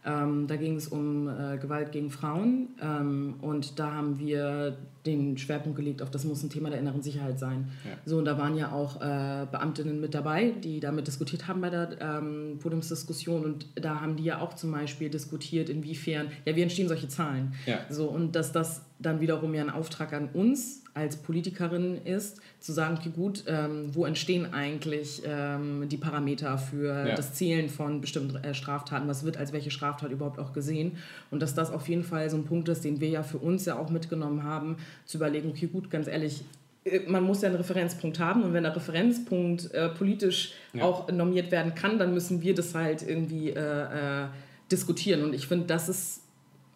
ähm, 0.08 0.48
da 0.48 0.56
ging 0.56 0.76
es 0.76 0.88
um 0.88 1.28
äh, 1.28 1.58
Gewalt 1.58 1.92
gegen 1.92 2.10
Frauen 2.10 2.70
ähm, 2.82 3.36
und 3.42 3.78
da 3.78 3.94
haben 3.94 4.18
wir 4.20 4.78
den 5.06 5.38
Schwerpunkt 5.38 5.78
gelegt 5.78 6.02
auf, 6.02 6.10
das 6.10 6.24
muss 6.24 6.44
ein 6.44 6.50
Thema 6.50 6.70
der 6.70 6.80
inneren 6.80 7.02
Sicherheit 7.02 7.40
sein. 7.40 7.70
Ja. 7.86 7.92
So, 8.06 8.18
und 8.18 8.26
da 8.26 8.38
waren 8.38 8.56
ja 8.56 8.72
auch 8.72 9.02
äh, 9.02 9.46
Beamtinnen 9.52 10.00
mit 10.00 10.14
dabei, 10.14 10.52
die 10.52 10.80
damit 10.80 11.08
diskutiert 11.08 11.48
haben 11.48 11.62
bei 11.62 11.70
der 11.70 11.98
ähm, 12.00 12.58
Podiumsdiskussion 12.60 13.44
und 13.44 13.68
da 13.76 14.02
haben 14.02 14.16
die 14.16 14.24
ja 14.24 14.40
auch 14.40 14.54
zum 14.54 14.72
Beispiel 14.72 15.10
diskutiert, 15.10 15.70
inwiefern, 15.70 16.28
ja, 16.46 16.56
wie 16.56 16.62
entstehen 16.62 16.88
solche 16.88 17.10
Zahlen? 17.10 17.54
Ja. 17.66 17.80
So, 17.90 18.08
und 18.08 18.36
dass 18.36 18.52
das 18.52 18.84
dann 19.00 19.20
wiederum 19.20 19.54
ja 19.54 19.62
ein 19.62 19.70
Auftrag 19.70 20.14
an 20.14 20.30
uns 20.34 20.84
als 20.98 21.18
Politikerin 21.18 22.02
ist, 22.04 22.42
zu 22.60 22.74
sagen, 22.74 22.98
okay, 23.00 23.12
gut, 23.16 23.44
ähm, 23.48 23.94
wo 23.94 24.06
entstehen 24.06 24.52
eigentlich 24.52 25.22
ähm, 25.26 25.88
die 25.88 25.98
Parameter 25.98 26.58
für 26.58 27.08
ja. 27.08 27.16
das 27.16 27.36
Zählen 27.36 27.70
von 27.70 28.02
bestimmten 28.02 28.36
äh, 28.38 28.56
Straftaten, 28.56 29.08
was 29.08 29.24
wird 29.24 29.38
als 29.38 29.54
welche 29.54 29.70
Straftat 29.70 30.12
überhaupt 30.12 30.40
auch 30.40 30.54
gesehen 30.54 30.98
und 31.30 31.42
dass 31.42 31.54
das 31.54 31.72
auf 31.72 31.88
jeden 31.88 32.04
Fall 32.04 32.30
so 32.32 32.38
ein 32.38 32.46
Punkt 32.46 32.68
ist, 32.70 32.84
den 32.84 33.00
wir 33.00 33.10
ja 33.10 33.22
für 33.22 33.38
uns 33.38 33.66
ja 33.66 33.78
auch 33.78 33.92
mitgenommen 33.92 34.44
haben, 34.44 34.78
zu 35.06 35.18
überlegen, 35.18 35.50
okay, 35.50 35.68
gut, 35.68 35.92
ganz 35.92 36.08
ehrlich, 36.08 36.44
äh, 36.84 37.02
man 37.08 37.24
muss 37.24 37.44
ja 37.44 37.50
einen 37.50 37.58
Referenzpunkt 37.58 38.20
haben 38.20 38.42
und 38.42 38.54
wenn 38.54 38.64
der 38.64 38.76
Referenzpunkt 38.76 39.72
äh, 39.74 39.90
politisch 39.90 40.54
ja. 40.74 40.84
auch 40.84 41.12
normiert 41.12 41.52
werden 41.52 41.76
kann, 41.76 42.00
dann 42.00 42.14
müssen 42.14 42.42
wir 42.42 42.56
das 42.56 42.74
halt 42.74 43.08
irgendwie 43.08 43.52
äh, 43.52 44.24
äh, 44.24 44.26
diskutieren 44.72 45.24
und 45.24 45.36
ich 45.36 45.48
finde, 45.48 45.68
das 45.68 45.90
ist 45.90 46.22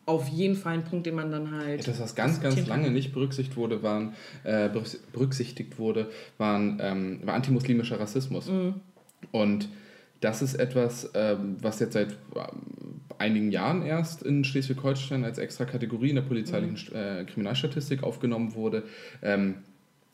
auf 0.05 0.27
jeden 0.27 0.55
Fall 0.55 0.73
ein 0.73 0.83
Punkt, 0.83 1.05
den 1.05 1.15
man 1.15 1.31
dann 1.31 1.51
halt. 1.51 1.81
Etwas, 1.81 1.99
was 1.99 2.15
ganz, 2.15 2.41
ganz 2.41 2.65
lange 2.67 2.89
nicht 2.91 3.13
berücksichtigt 3.13 3.55
wurde, 3.55 3.83
waren, 3.83 4.13
äh, 4.43 4.69
berücksichtigt 5.13 5.77
wurde, 5.77 6.09
waren, 6.37 6.79
ähm, 6.81 7.19
war 7.23 7.35
antimuslimischer 7.35 7.99
Rassismus. 7.99 8.47
Mhm. 8.47 8.75
Und 9.31 9.69
das 10.19 10.41
ist 10.41 10.55
etwas, 10.55 11.11
ähm, 11.13 11.57
was 11.61 11.79
jetzt 11.79 11.93
seit 11.93 12.11
ähm, 12.35 13.01
einigen 13.17 13.51
Jahren 13.51 13.83
erst 13.83 14.23
in 14.23 14.43
Schleswig-Holstein 14.43 15.23
als 15.23 15.37
extra 15.37 15.65
Kategorie 15.65 16.09
in 16.09 16.15
der 16.15 16.23
polizeilichen 16.23 16.77
mhm. 16.89 16.95
äh, 16.95 17.23
Kriminalstatistik 17.25 18.03
aufgenommen 18.03 18.53
wurde. 18.53 18.83
Ähm, 19.21 19.55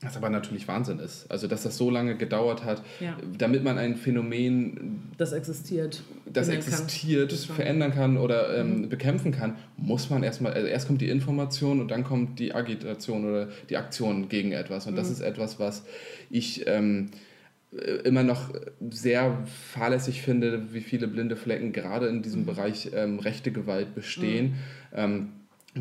was 0.02 0.16
aber 0.16 0.30
natürlich 0.30 0.68
Wahnsinn 0.68 1.00
ist. 1.00 1.30
Also, 1.32 1.48
dass 1.48 1.64
das 1.64 1.76
so 1.76 1.90
lange 1.90 2.16
gedauert 2.16 2.64
hat, 2.64 2.84
ja. 3.00 3.18
damit 3.38 3.64
man 3.64 3.80
ein 3.80 3.96
Phänomen, 3.96 5.02
das 5.18 5.34
existiert, 5.34 6.04
das 6.26 6.50
existiert, 6.50 7.32
kann. 7.32 7.56
verändern 7.56 7.92
kann 7.94 8.18
oder 8.18 8.56
ähm, 8.58 8.82
mhm. 8.82 8.90
bekämpfen 8.90 9.32
kann, 9.32 9.56
muss 9.76 10.12
man 10.12 10.22
erstmal, 10.22 10.54
also 10.54 10.68
erst 10.68 10.86
kommt 10.86 11.02
die 11.02 11.10
Information 11.10 11.82
und 11.82 11.90
dann 11.90 12.04
kommt 12.04 12.38
die 12.38 12.54
Agitation 12.54 13.26
oder 13.26 13.50
die 13.70 13.78
Aktion 13.78 14.30
gegen 14.30 14.52
etwas. 14.52 14.86
Und 14.86 14.94
mhm. 14.94 14.98
das 14.98 15.10
ist 15.10 15.22
etwas, 15.22 15.60
was 15.60 15.84
ich 16.30 16.68
ähm, 16.68 17.10
immer 18.04 18.24
noch 18.24 18.54
sehr 18.92 19.46
fahrlässig 19.72 20.22
finde, 20.22 20.74
wie 20.74 20.82
viele 20.82 21.08
blinde 21.08 21.36
Flecken 21.36 21.74
gerade 21.74 22.08
in 22.08 22.22
diesem 22.22 22.42
mhm. 22.42 22.46
Bereich 22.46 22.92
ähm, 22.94 23.18
rechte 23.18 23.52
Gewalt 23.52 23.96
bestehen. 23.96 24.46
Mhm. 24.46 24.56
Ähm, 24.94 25.30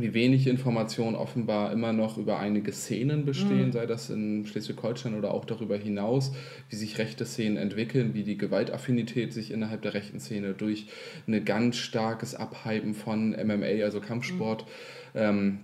wie 0.02 0.14
wenig 0.14 0.46
Informationen 0.46 1.16
offenbar 1.16 1.72
immer 1.72 1.92
noch 1.92 2.18
über 2.18 2.38
einige 2.38 2.72
Szenen 2.72 3.24
bestehen, 3.24 3.66
mhm. 3.66 3.72
sei 3.72 3.86
das 3.86 4.10
in 4.10 4.46
Schleswig-Holstein 4.46 5.14
oder 5.14 5.32
auch 5.32 5.44
darüber 5.44 5.76
hinaus, 5.76 6.32
wie 6.70 6.76
sich 6.76 6.98
rechte 6.98 7.24
Szenen 7.24 7.56
entwickeln, 7.56 8.14
wie 8.14 8.22
die 8.22 8.36
Gewaltaffinität 8.36 9.32
sich 9.32 9.50
innerhalb 9.50 9.82
der 9.82 9.94
rechten 9.94 10.20
Szene 10.20 10.54
durch 10.54 10.86
ein 11.26 11.44
ganz 11.44 11.76
starkes 11.76 12.34
Abhypen 12.34 12.94
von 12.94 13.30
MMA, 13.30 13.84
also 13.84 14.00
Kampfsport, 14.00 14.64
mhm. 15.14 15.20
ähm, 15.20 15.58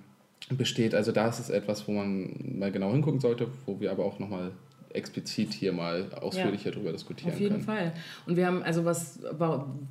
besteht. 0.51 0.95
Also 0.95 1.13
da 1.13 1.29
ist 1.29 1.39
es 1.39 1.51
etwas, 1.51 1.87
wo 1.89 1.93
man 1.93 2.35
mal 2.59 2.73
genau 2.73 2.93
hingucken 2.93 3.21
sollte, 3.21 3.49
wo 3.67 3.81
wir 3.81 3.91
aber 3.91 4.05
auch 4.05 4.19
nochmal 4.19 4.53
explizit 4.95 5.53
hier 5.53 5.73
mal 5.73 6.13
ausführlicher 6.21 6.67
ja, 6.67 6.71
darüber 6.73 6.93
diskutieren 6.93 7.33
Auf 7.33 7.41
jeden 7.41 7.55
können. 7.55 7.65
Fall. 7.65 7.93
Und 8.27 8.37
wir 8.37 8.47
haben, 8.47 8.63
also 8.63 8.85
was, 8.85 9.21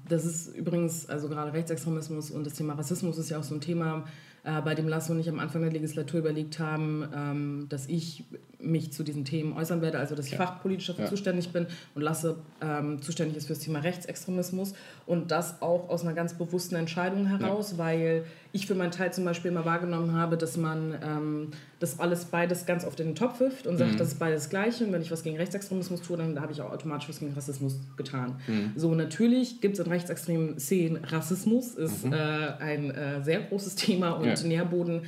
das 0.08 0.26
ist 0.26 0.56
übrigens, 0.56 1.10
also 1.10 1.28
gerade 1.28 1.54
Rechtsextremismus 1.54 2.32
und 2.32 2.46
das 2.46 2.54
Thema 2.54 2.74
Rassismus 2.74 3.18
ist 3.18 3.30
ja 3.30 3.40
auch 3.40 3.44
so 3.44 3.56
ein 3.56 3.62
Thema, 3.62 4.06
äh, 4.44 4.62
bei 4.62 4.76
dem 4.76 4.88
Lasso 4.88 5.14
und 5.14 5.20
ich 5.20 5.30
am 5.30 5.40
Anfang 5.40 5.62
der 5.62 5.72
Legislatur 5.72 6.20
überlegt 6.20 6.60
haben, 6.60 7.08
ähm, 7.16 7.66
dass 7.70 7.88
ich 7.88 8.24
mich 8.60 8.92
zu 8.92 9.04
diesen 9.04 9.26
Themen 9.26 9.54
äußern 9.54 9.82
werde, 9.82 10.00
also 10.00 10.16
dass 10.16 10.26
ich 10.26 10.34
ja. 10.34 10.38
fachpolitisch 10.38 10.88
dafür 10.88 11.06
ja. 11.06 11.10
zuständig 11.10 11.52
bin 11.52 11.68
und 11.96 12.02
Lasse 12.02 12.38
ähm, 12.62 13.02
zuständig 13.02 13.38
ist 13.38 13.48
für 13.48 13.54
das 13.54 13.62
Thema 13.62 13.80
Rechtsextremismus 13.80 14.74
und 15.12 15.30
das 15.30 15.62
auch 15.62 15.90
aus 15.90 16.04
einer 16.04 16.14
ganz 16.14 16.36
bewussten 16.36 16.76
Entscheidung 16.76 17.26
heraus, 17.26 17.74
ja. 17.74 17.78
weil 17.80 18.24
ich 18.54 18.66
für 18.66 18.76
meinen 18.76 18.92
Teil 18.92 19.12
zum 19.12 19.26
Beispiel 19.26 19.52
immer 19.52 19.66
wahrgenommen 19.66 20.14
habe, 20.14 20.38
dass 20.38 20.56
man 20.56 20.96
ähm, 21.06 21.48
das 21.82 22.00
alles 22.00 22.24
beides 22.24 22.66
ganz 22.66 22.86
oft 22.86 22.98
in 23.02 23.08
den 23.08 23.16
Topf 23.16 23.42
wirft 23.42 23.68
und 23.68 23.76
sagt, 23.76 23.92
mhm. 23.92 23.98
das 23.98 24.08
ist 24.08 24.20
beides 24.20 24.50
gleich 24.50 24.82
und 24.82 24.94
wenn 24.94 25.02
ich 25.02 25.12
was 25.12 25.24
gegen 25.24 25.36
Rechtsextremismus 25.36 26.02
tue, 26.02 26.16
dann 26.16 26.40
habe 26.40 26.54
ich 26.54 26.62
auch 26.62 26.72
automatisch 26.72 27.10
was 27.10 27.20
gegen 27.20 27.34
Rassismus 27.34 27.78
getan. 27.98 28.40
Mhm. 28.48 28.72
So, 28.78 28.96
natürlich 28.96 29.60
gibt 29.60 29.78
es 29.78 29.86
in 29.86 29.92
rechtsextremen 29.92 30.58
Szenen 30.60 31.04
Rassismus, 31.04 31.76
ist 31.76 32.06
mhm. 32.06 32.14
äh, 32.14 32.18
ein 32.62 32.92
äh, 32.92 33.22
sehr 33.22 33.42
großes 33.42 33.76
Thema 33.76 34.12
und 34.12 34.28
ja. 34.28 34.48
Nährboden 34.48 35.02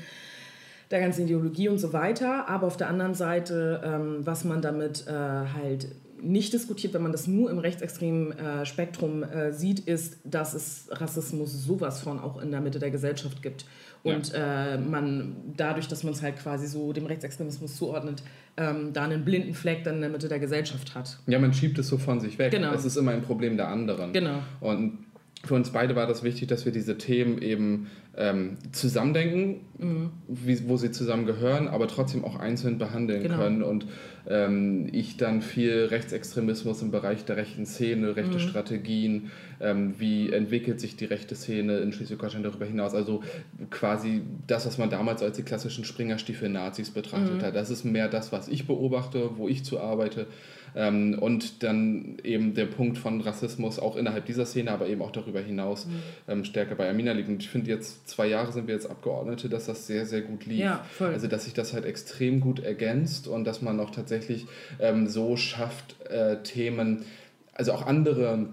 der 0.91 0.99
ganzen 0.99 1.23
Ideologie 1.23 1.69
und 1.69 1.77
so 1.77 1.93
weiter. 1.93 2.49
Aber 2.49 2.67
auf 2.67 2.75
der 2.75 2.89
anderen 2.89 3.13
Seite, 3.13 3.81
ähm, 3.85 4.17
was 4.25 4.43
man 4.43 4.61
damit 4.61 5.07
äh, 5.07 5.11
halt 5.11 5.87
nicht 6.23 6.53
diskutiert, 6.53 6.93
wenn 6.93 7.03
man 7.03 7.11
das 7.11 7.27
nur 7.27 7.51
im 7.51 7.59
rechtsextremen 7.59 8.31
äh, 8.37 8.65
Spektrum 8.65 9.23
äh, 9.23 9.51
sieht, 9.51 9.79
ist, 9.81 10.17
dass 10.23 10.53
es 10.53 10.87
Rassismus 10.91 11.51
sowas 11.65 12.01
von 12.01 12.19
auch 12.19 12.41
in 12.41 12.51
der 12.51 12.61
Mitte 12.61 12.79
der 12.79 12.91
Gesellschaft 12.91 13.41
gibt. 13.41 13.65
Und 14.03 14.33
ja. 14.33 14.73
äh, 14.73 14.77
man 14.77 15.35
dadurch, 15.55 15.87
dass 15.87 16.03
man 16.03 16.13
es 16.13 16.21
halt 16.21 16.37
quasi 16.37 16.67
so 16.67 16.91
dem 16.91 17.05
Rechtsextremismus 17.05 17.77
zuordnet, 17.77 18.21
ähm, 18.57 18.91
da 18.93 19.03
einen 19.03 19.23
blinden 19.23 19.53
Fleck 19.53 19.83
dann 19.83 19.95
in 19.95 20.01
der 20.01 20.09
Mitte 20.09 20.27
der 20.27 20.39
Gesellschaft 20.39 20.93
hat. 20.93 21.19
Ja, 21.27 21.39
man 21.39 21.53
schiebt 21.53 21.77
es 21.79 21.87
so 21.87 21.97
von 21.97 22.19
sich 22.19 22.37
weg. 22.37 22.51
Genau. 22.51 22.73
Es 22.73 22.85
ist 22.85 22.97
immer 22.97 23.11
ein 23.11 23.21
Problem 23.21 23.55
der 23.55 23.69
anderen. 23.69 24.11
Genau. 24.11 24.39
Und 24.59 25.05
für 25.45 25.55
uns 25.55 25.69
beide 25.71 25.95
war 25.95 26.07
das 26.07 26.23
wichtig, 26.23 26.47
dass 26.47 26.65
wir 26.65 26.71
diese 26.71 26.97
Themen 26.97 27.41
eben 27.41 27.87
ähm, 28.15 28.57
zusammendenken, 28.71 29.61
mhm. 29.79 30.11
wie, 30.27 30.67
wo 30.67 30.77
sie 30.77 30.91
zusammengehören, 30.91 31.67
aber 31.67 31.87
trotzdem 31.87 32.23
auch 32.23 32.35
einzeln 32.35 32.77
behandeln 32.77 33.23
genau. 33.23 33.37
können. 33.37 33.63
Und 33.63 33.87
ähm, 34.27 34.87
ich 34.91 35.17
dann 35.17 35.41
viel 35.41 35.85
Rechtsextremismus 35.85 36.83
im 36.83 36.91
Bereich 36.91 37.25
der 37.25 37.37
rechten 37.37 37.65
Szene, 37.65 38.15
rechte 38.15 38.35
mhm. 38.35 38.39
Strategien, 38.39 39.31
ähm, 39.59 39.95
wie 39.97 40.31
entwickelt 40.31 40.79
sich 40.79 40.95
die 40.95 41.05
rechte 41.05 41.35
Szene 41.35 41.79
in 41.79 41.91
Schleswig-Holstein 41.91 42.43
darüber 42.43 42.65
hinaus. 42.65 42.93
Also 42.93 43.23
quasi 43.71 44.21
das, 44.45 44.67
was 44.67 44.77
man 44.77 44.91
damals 44.91 45.23
als 45.23 45.37
die 45.37 45.43
klassischen 45.43 45.83
Springerstiefel-Nazis 45.83 46.91
betrachtet 46.91 47.37
mhm. 47.37 47.41
hat. 47.41 47.55
Das 47.55 47.71
ist 47.71 47.83
mehr 47.83 48.09
das, 48.09 48.31
was 48.31 48.47
ich 48.47 48.67
beobachte, 48.67 49.31
wo 49.37 49.47
ich 49.47 49.65
zu 49.65 49.79
arbeite. 49.79 50.27
Ähm, 50.75 51.17
und 51.19 51.63
dann 51.63 52.17
eben 52.23 52.53
der 52.53 52.65
Punkt 52.65 52.97
von 52.97 53.21
Rassismus 53.21 53.79
auch 53.79 53.95
innerhalb 53.95 54.25
dieser 54.25 54.45
Szene, 54.45 54.71
aber 54.71 54.87
eben 54.87 55.01
auch 55.01 55.11
darüber 55.11 55.39
hinaus 55.39 55.85
mhm. 55.85 55.91
ähm, 56.27 56.43
stärker 56.45 56.75
bei 56.75 56.89
Amina 56.89 57.11
liegt. 57.11 57.29
Und 57.29 57.41
ich 57.41 57.49
finde 57.49 57.69
jetzt, 57.69 58.07
zwei 58.07 58.27
Jahre 58.27 58.51
sind 58.51 58.67
wir 58.67 58.73
jetzt 58.73 58.89
Abgeordnete, 58.89 59.49
dass 59.49 59.65
das 59.65 59.87
sehr, 59.87 60.05
sehr 60.05 60.21
gut 60.21 60.45
lief. 60.45 60.59
Ja, 60.59 60.85
also, 60.99 61.27
dass 61.27 61.45
sich 61.45 61.53
das 61.53 61.73
halt 61.73 61.85
extrem 61.85 62.39
gut 62.39 62.59
ergänzt 62.59 63.27
und 63.27 63.45
dass 63.45 63.61
man 63.61 63.79
auch 63.79 63.91
tatsächlich 63.91 64.45
ähm, 64.79 65.07
so 65.07 65.37
schafft, 65.37 65.95
äh, 66.09 66.41
Themen, 66.43 67.05
also 67.53 67.73
auch 67.73 67.85
andere 67.85 68.49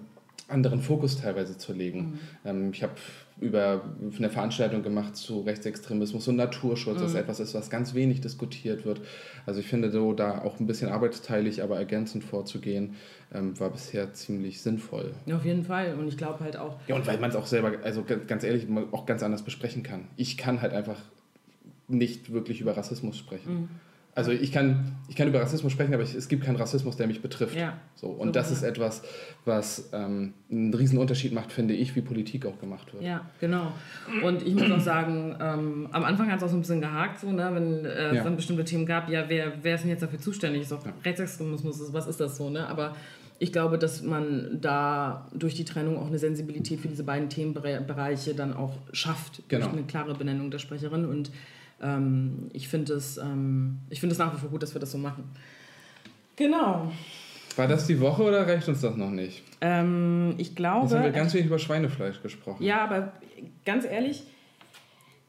anderen 0.51 0.81
Fokus 0.81 1.21
teilweise 1.21 1.57
zu 1.57 1.73
legen. 1.73 2.01
Mhm. 2.01 2.19
Ähm, 2.45 2.71
ich 2.73 2.83
habe 2.83 2.95
über 3.41 3.83
eine 4.17 4.29
Veranstaltung 4.29 4.83
gemacht 4.83 5.17
zu 5.17 5.41
Rechtsextremismus 5.41 6.29
und 6.29 6.37
Naturschutz, 6.37 6.99
mhm. 6.99 7.03
das 7.03 7.15
etwas 7.15 7.41
ist, 7.41 7.55
was 7.55 7.71
ganz 7.71 7.95
wenig 7.95 8.21
diskutiert 8.21 8.85
wird. 8.85 9.01
Also 9.47 9.61
ich 9.61 9.67
finde 9.67 9.91
so 9.91 10.13
da 10.13 10.43
auch 10.43 10.61
ein 10.61 10.67
bisschen 10.67 10.91
arbeitsteilig, 10.91 11.63
aber 11.63 11.79
ergänzend 11.79 12.23
vorzugehen, 12.23 12.97
ähm, 13.33 13.59
war 13.59 13.71
bisher 13.71 14.13
ziemlich 14.13 14.61
sinnvoll. 14.61 15.15
Ja, 15.27 15.37
auf 15.37 15.45
jeden 15.45 15.65
Fall. 15.65 15.95
Und 15.95 16.07
ich 16.07 16.19
glaube 16.19 16.41
halt 16.41 16.57
auch. 16.57 16.77
Ja, 16.87 16.97
und 16.97 17.07
weil 17.07 17.19
man 17.19 17.31
es 17.31 17.37
auch 17.37 17.47
selber, 17.47 17.73
also 17.83 18.05
ganz 18.05 18.45
ehrlich, 18.45 18.67
auch 18.93 19.07
ganz 19.07 19.23
anders 19.23 19.43
besprechen 19.43 19.83
kann. 19.83 20.09
Ich 20.17 20.37
kann 20.37 20.61
halt 20.61 20.73
einfach 20.73 20.99
nicht 21.89 22.33
wirklich 22.33 22.61
über 22.61 22.77
Rassismus 22.77 23.17
sprechen. 23.17 23.53
Mhm. 23.53 23.69
Also 24.15 24.33
ich 24.33 24.51
kann, 24.51 24.97
ich 25.09 25.15
kann 25.15 25.29
über 25.29 25.41
Rassismus 25.41 25.73
sprechen, 25.73 25.95
aber 25.95 26.03
ich, 26.03 26.15
es 26.15 26.29
gibt 26.29 26.45
keinen 26.45 26.57
Rassismus, 26.57 26.97
der 26.97 27.07
mich 27.07 27.23
betrifft. 27.23 27.57
Ja. 27.57 27.79
So, 27.95 28.09
und 28.09 28.29
so 28.29 28.33
das 28.33 28.51
ist 28.51 28.63
etwas, 28.63 29.03
was 29.45 29.91
ähm, 29.93 30.35
einen 30.51 30.75
riesen 30.75 30.99
Unterschied 30.99 31.33
macht, 31.33 31.53
finde 31.53 31.75
ich, 31.75 31.95
wie 31.95 32.01
Politik 32.01 32.45
auch 32.45 32.59
gemacht 32.59 32.93
wird. 32.93 33.05
Ja, 33.05 33.31
genau. 33.41 33.73
Und 34.25 34.47
ich 34.47 34.55
muss 34.55 34.71
auch 34.71 34.81
sagen, 34.81 35.37
ähm, 35.41 35.89
am 35.93 36.05
Anfang 36.05 36.31
hat 36.31 36.39
es 36.39 36.43
auch 36.43 36.49
so 36.49 36.57
ein 36.57 36.61
bisschen 36.61 36.81
gehakt, 36.81 37.21
so, 37.21 37.31
ne, 37.31 37.51
wenn 37.53 37.85
äh, 37.85 38.07
ja. 38.07 38.13
es 38.15 38.25
dann 38.25 38.35
bestimmte 38.35 38.65
Themen 38.65 38.85
gab, 38.85 39.09
ja, 39.09 39.25
wer, 39.29 39.53
wer 39.63 39.77
ist 39.77 39.83
denn 39.83 39.91
jetzt 39.91 40.03
dafür 40.03 40.19
zuständig? 40.19 40.63
Ist 40.63 40.73
auch 40.73 40.85
ja. 40.85 40.93
Rechtsextremismus, 41.05 41.93
was 41.93 42.09
ist 42.09 42.19
das 42.19 42.37
so? 42.37 42.51
Ne? 42.51 42.67
Aber 42.67 42.97
ich 43.39 43.53
glaube, 43.53 43.79
dass 43.79 44.03
man 44.03 44.59
da 44.61 45.29
durch 45.33 45.55
die 45.55 45.65
Trennung 45.65 45.99
auch 45.99 46.09
eine 46.09 46.19
Sensibilität 46.19 46.81
für 46.81 46.89
diese 46.89 47.05
beiden 47.05 47.31
Themenbereiche 47.31 48.35
dann 48.35 48.55
auch 48.55 48.75
schafft, 48.93 49.43
genau. 49.49 49.67
durch 49.67 49.79
eine 49.79 49.87
klare 49.87 50.15
Benennung 50.15 50.51
der 50.51 50.59
Sprecherin 50.59 51.07
und 51.07 51.31
ähm, 51.83 52.51
ich 52.53 52.69
finde 52.69 52.95
es, 52.95 53.17
ähm, 53.17 53.79
find 53.93 54.19
nach 54.19 54.35
wie 54.35 54.39
vor 54.39 54.51
gut, 54.51 54.63
dass 54.63 54.75
wir 54.75 54.81
das 54.81 54.93
so 54.93 54.99
machen. 54.99 55.25
Genau. 56.37 56.91
War 57.57 57.69
das 57.69 57.87
die 57.87 58.01
Woche 58.01 58.23
oder 58.23 58.47
reicht 58.47 58.69
uns 58.69 58.81
das 58.81 58.97
noch 58.97 59.11
nicht? 59.11 59.43
Ähm, 59.61 60.35
ich 60.39 60.55
glaube. 60.55 60.87
Jetzt 60.87 60.95
haben 60.95 61.05
wir 61.05 61.11
ganz 61.11 61.35
wenig 61.35 61.47
über 61.47 61.59
Schweinefleisch 61.59 62.23
gesprochen. 62.23 62.63
Ja, 62.63 62.85
aber 62.85 63.13
ganz 63.65 63.85
ehrlich, 63.85 64.25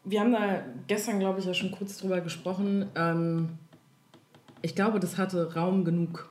wir 0.04 0.20
haben 0.20 0.32
da 0.32 0.64
gestern, 0.88 1.20
glaube 1.20 1.40
ich, 1.40 1.46
ja 1.46 1.54
schon 1.54 1.72
kurz 1.72 1.98
drüber 1.98 2.22
gesprochen. 2.22 2.86
Ähm, 2.96 3.50
ich 4.62 4.76
glaube, 4.76 5.00
das 5.00 5.18
hatte 5.18 5.54
Raum 5.56 5.84
genug, 5.84 6.30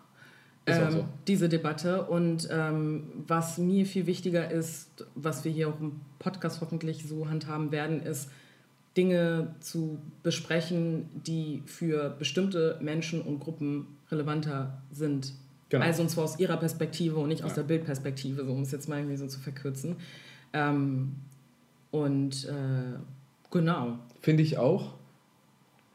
ähm, 0.66 0.90
so. 0.90 1.04
diese 1.26 1.48
Debatte. 1.48 2.04
Und 2.04 2.48
ähm, 2.50 3.04
was 3.26 3.58
mir 3.58 3.86
viel 3.86 4.06
wichtiger 4.06 4.50
ist, 4.50 5.06
was 5.14 5.44
wir 5.44 5.52
hier 5.52 5.68
auch 5.68 5.80
im 5.80 6.00
Podcast 6.18 6.60
hoffentlich 6.60 7.06
so 7.06 7.28
handhaben 7.28 7.72
werden, 7.72 8.02
ist, 8.02 8.30
Dinge 8.96 9.54
zu 9.60 9.98
besprechen, 10.22 11.08
die 11.26 11.62
für 11.66 12.10
bestimmte 12.10 12.78
Menschen 12.80 13.22
und 13.22 13.40
Gruppen 13.40 13.86
relevanter 14.10 14.82
sind. 14.90 15.34
Genau. 15.68 15.84
Also 15.84 16.02
und 16.02 16.08
zwar 16.08 16.24
aus 16.24 16.38
ihrer 16.40 16.56
Perspektive 16.56 17.16
und 17.16 17.28
nicht 17.28 17.44
aus 17.44 17.52
ja. 17.52 17.56
der 17.56 17.62
Bildperspektive, 17.62 18.44
so 18.44 18.52
um 18.52 18.62
es 18.62 18.72
jetzt 18.72 18.88
mal 18.88 18.98
irgendwie 18.98 19.16
so 19.16 19.28
zu 19.28 19.38
verkürzen. 19.38 19.96
Ähm, 20.52 21.12
und 21.92 22.44
äh, 22.46 22.98
genau. 23.50 23.98
Finde 24.20 24.42
ich 24.42 24.58
auch. 24.58 24.94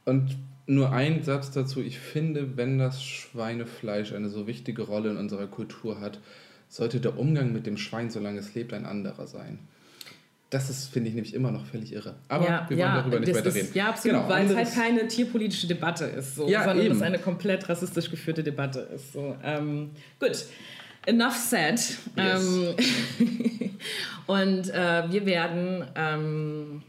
Und 0.06 0.38
nur 0.68 0.92
ein 0.92 1.24
Satz 1.24 1.52
dazu. 1.52 1.82
Ich 1.82 2.00
finde, 2.00 2.58
wenn 2.58 2.78
das 2.80 3.04
Schweinefleisch 3.04 4.14
eine 4.14 4.30
so 4.30 4.48
wichtige 4.48 4.84
Rolle 4.84 5.12
in 5.12 5.18
unserer 5.18 5.48
Kultur 5.48 6.00
hat, 6.00 6.20
sollte 6.70 7.00
der 7.00 7.20
Umgang 7.20 7.54
mit 7.54 7.66
dem 7.66 7.78
Schwein, 7.78 8.10
solange 8.10 8.40
es 8.40 8.56
lebt, 8.56 8.74
ein 8.74 8.86
anderer 8.86 9.28
sein. 9.28 9.60
Das 10.50 10.70
ist, 10.70 10.88
finde 10.88 11.10
ich, 11.10 11.16
nämlich 11.16 11.34
immer 11.34 11.52
noch 11.52 11.66
völlig 11.66 11.92
irre. 11.92 12.16
Aber 12.28 12.46
ja, 12.46 12.66
wir 12.70 12.78
wollen 12.78 12.80
ja, 12.80 12.96
darüber 12.98 13.20
nicht 13.20 13.34
weiter 13.34 13.54
reden. 13.54 13.70
Ja, 13.74 13.90
absolut, 13.90 14.18
genau, 14.18 14.30
weil 14.30 14.46
es 14.46 14.56
halt 14.56 14.74
keine 14.74 15.08
tierpolitische 15.08 15.68
Debatte 15.68 16.06
ist, 16.06 16.36
so, 16.36 16.48
ja, 16.48 16.64
sondern 16.64 16.86
eben. 16.86 16.96
es 16.96 17.02
eine 17.02 17.20
komplett 17.20 17.68
rassistisch 17.68 18.12
geführte 18.12 18.44
Debatte 18.44 18.80
ist. 18.80 19.14
So. 19.14 19.36
Ähm, 19.44 19.90
gut, 20.20 20.46
enough 21.08 21.36
said. 21.36 21.80
Yes. 22.16 22.48
Ähm, 22.48 22.76
und 24.28 24.70
äh, 24.70 25.12
wir 25.12 25.26
werden 25.26 25.84
ähm, 25.96 26.84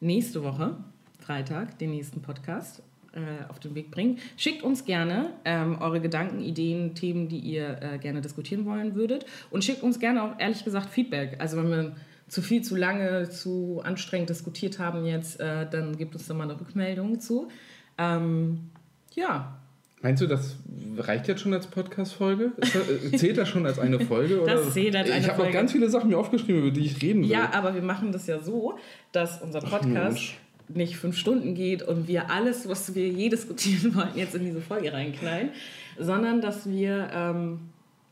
nächste 0.00 0.42
Woche, 0.44 0.76
Freitag, 1.18 1.78
den 1.78 1.90
nächsten 1.90 2.22
Podcast 2.22 2.82
äh, 3.12 3.48
auf 3.48 3.58
den 3.58 3.74
Weg 3.74 3.90
bringen. 3.90 4.18
Schickt 4.36 4.62
uns 4.62 4.84
gerne 4.84 5.30
ähm, 5.44 5.78
eure 5.80 6.00
Gedanken, 6.00 6.40
Ideen, 6.40 6.94
Themen, 6.94 7.28
die 7.28 7.38
ihr 7.38 7.80
äh, 7.80 7.98
gerne 7.98 8.20
diskutieren 8.20 8.64
wollen 8.64 8.94
würdet. 8.94 9.24
Und 9.50 9.64
schickt 9.64 9.82
uns 9.82 9.98
gerne 9.98 10.22
auch 10.22 10.38
ehrlich 10.38 10.64
gesagt 10.64 10.90
Feedback. 10.90 11.36
Also 11.38 11.56
wenn 11.56 11.70
wir 11.70 11.96
zu 12.28 12.42
viel, 12.42 12.62
zu 12.62 12.76
lange, 12.76 13.30
zu 13.30 13.80
anstrengend 13.82 14.28
diskutiert 14.28 14.78
haben 14.78 15.04
jetzt, 15.04 15.40
äh, 15.40 15.66
dann 15.68 15.96
gebt 15.96 16.14
uns 16.14 16.26
da 16.26 16.34
mal 16.34 16.44
eine 16.44 16.60
Rückmeldung 16.60 17.20
zu. 17.20 17.48
Ähm, 17.96 18.70
ja. 19.14 19.58
Meinst 20.00 20.22
du, 20.22 20.26
das 20.26 20.56
reicht 20.96 21.26
jetzt 21.26 21.40
schon 21.40 21.54
als 21.54 21.66
Podcast-Folge? 21.66 22.52
Äh, 22.60 23.16
zählt 23.16 23.38
das 23.38 23.48
schon 23.48 23.66
als 23.66 23.78
eine 23.78 23.98
Folge? 23.98 24.40
Oder? 24.42 24.56
Das 24.56 24.74
zählt 24.74 24.94
als 24.94 25.10
eine 25.10 25.24
Ich 25.24 25.28
habe 25.30 25.42
noch 25.42 25.50
ganz 25.50 25.72
viele 25.72 25.88
Sachen 25.88 26.10
mir 26.10 26.18
aufgeschrieben, 26.18 26.62
über 26.62 26.70
die 26.70 26.84
ich 26.84 27.02
reden 27.02 27.22
will. 27.22 27.30
Ja, 27.30 27.50
aber 27.52 27.74
wir 27.74 27.82
machen 27.82 28.12
das 28.12 28.26
ja 28.26 28.38
so, 28.38 28.78
dass 29.10 29.42
unser 29.42 29.60
Podcast 29.60 30.34
nicht 30.68 30.96
fünf 30.96 31.16
Stunden 31.16 31.54
geht 31.54 31.82
und 31.82 32.08
wir 32.08 32.30
alles, 32.30 32.68
was 32.68 32.94
wir 32.94 33.08
je 33.08 33.28
diskutieren 33.28 33.94
wollen, 33.94 34.10
jetzt 34.14 34.34
in 34.34 34.44
diese 34.44 34.60
Folge 34.60 34.92
reinknallen, 34.92 35.50
sondern 35.98 36.40
dass 36.40 36.68
wir 36.68 37.08
ähm, 37.14 37.60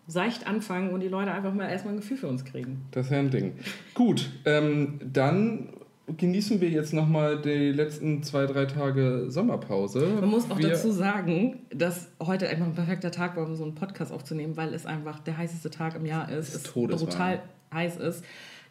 seicht 0.07 0.47
anfangen 0.47 0.91
und 0.91 1.01
die 1.01 1.09
Leute 1.09 1.33
einfach 1.33 1.53
mal 1.53 1.69
erstmal 1.69 1.95
ein 1.95 2.01
Gefühl 2.01 2.17
für 2.17 2.29
uns 2.29 2.45
kriegen. 2.45 2.83
Das 2.93 3.07
ist 3.07 3.13
ja 3.13 3.19
ein 3.19 3.31
Ding. 3.31 3.53
Gut, 3.95 4.31
ähm, 4.45 5.01
dann 5.13 5.69
genießen 6.17 6.61
wir 6.61 6.69
jetzt 6.69 6.93
nochmal 6.93 7.41
die 7.41 7.73
letzten 7.73 8.23
zwei, 8.23 8.47
drei 8.47 8.67
Tage 8.67 9.27
Sommerpause. 9.29 10.07
Man 10.21 10.31
muss 10.31 10.49
auch 10.51 10.59
wir 10.59 10.71
dazu 10.71 10.93
sagen, 10.93 11.61
dass 11.71 12.09
heute 12.23 12.49
einfach 12.49 12.67
ein 12.67 12.75
perfekter 12.75 13.11
Tag 13.11 13.37
war, 13.37 13.45
um 13.45 13.57
so 13.57 13.65
einen 13.65 13.75
Podcast 13.75 14.13
aufzunehmen, 14.13 14.57
weil 14.57 14.73
es 14.73 14.87
einfach 14.87 15.19
der 15.21 15.37
heißeste 15.37 15.71
Tag 15.71 15.97
im 15.97 16.07
Jahr 16.07 16.31
ist. 16.31 16.55
Es 16.55 16.55
ist 16.57 16.75
brutal 16.75 17.43
heiß 17.75 17.97
ist. 17.97 18.25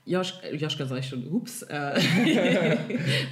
Josch, 0.06 0.36
Joschka 0.54 0.86
sag 0.86 1.00
ich 1.00 1.10
schon, 1.10 1.28
ups, 1.32 1.64
äh, 1.64 2.00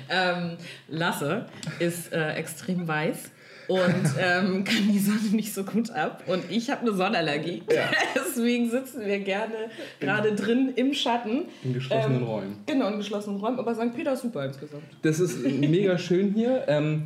ähm, 0.09 0.57
Lasse 0.87 1.45
ist 1.79 2.11
äh, 2.11 2.33
extrem 2.33 2.87
weiß 2.87 3.31
und 3.67 4.03
ähm, 4.19 4.63
kann 4.63 4.91
die 4.91 4.99
Sonne 4.99 5.29
nicht 5.31 5.53
so 5.53 5.63
gut 5.63 5.89
ab. 5.91 6.23
Und 6.27 6.43
ich 6.49 6.69
habe 6.69 6.81
eine 6.81 6.91
Sonnenallergie. 6.93 7.63
Ja. 7.71 7.91
Deswegen 8.15 8.69
sitzen 8.69 9.05
wir 9.05 9.19
gerne 9.19 9.69
gerade 9.99 10.33
drin 10.35 10.73
im 10.75 10.93
Schatten. 10.93 11.45
In 11.63 11.73
geschlossenen 11.73 12.21
ähm, 12.21 12.23
Räumen. 12.23 12.57
Genau, 12.65 12.87
in 12.89 12.97
geschlossenen 12.97 13.39
Räumen. 13.39 13.59
Aber 13.59 13.73
St. 13.75 13.95
Peter 13.95 14.13
ist 14.13 14.21
super 14.21 14.45
insgesamt. 14.45 14.83
Das 15.01 15.19
ist 15.19 15.43
mega 15.43 15.97
schön 15.97 16.33
hier. 16.33 16.65
Ähm, 16.67 17.03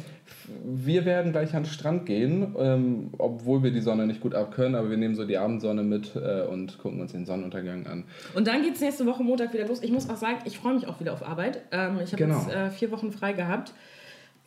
wir 0.64 1.06
werden 1.06 1.32
gleich 1.32 1.56
an 1.56 1.64
den 1.64 1.70
Strand 1.70 2.06
gehen, 2.06 2.56
ähm, 2.58 3.10
obwohl 3.18 3.64
wir 3.64 3.72
die 3.72 3.82
Sonne 3.82 4.08
nicht 4.08 4.22
gut 4.22 4.36
abkönnen, 4.36 4.76
aber 4.76 4.90
wir 4.90 4.98
nehmen 4.98 5.16
so 5.16 5.26
die 5.26 5.38
Abendsonne 5.38 5.84
mit 5.84 6.16
äh, 6.16 6.44
und 6.44 6.78
gucken 6.80 7.02
uns 7.02 7.12
den 7.12 7.26
Sonnenuntergang 7.26 7.88
an. 7.88 8.04
Und 8.36 8.48
dann 8.48 8.62
geht 8.62 8.76
es 8.76 8.82
nächste 8.82 9.06
Woche 9.06 9.24
Montag 9.24 9.54
wieder 9.54 9.68
los. 9.68 9.82
Ich 9.82 9.92
muss 9.92 10.10
auch 10.10 10.18
sagen, 10.18 10.38
ich 10.46 10.58
freue 10.58 10.76
mich 10.76 10.88
auch 10.88 11.00
wieder 11.00 11.14
auf 11.14 11.28
Arbeit. 11.28 11.62
Ähm, 11.72 12.00
ich 12.04 12.12
habe 12.12 12.24
genau. 12.24 12.40
jetzt 12.40 12.54
äh, 12.54 12.70
vier 12.70 12.92
Wochen 12.92 13.12
frei 13.12 13.34
gehabt 13.34 13.74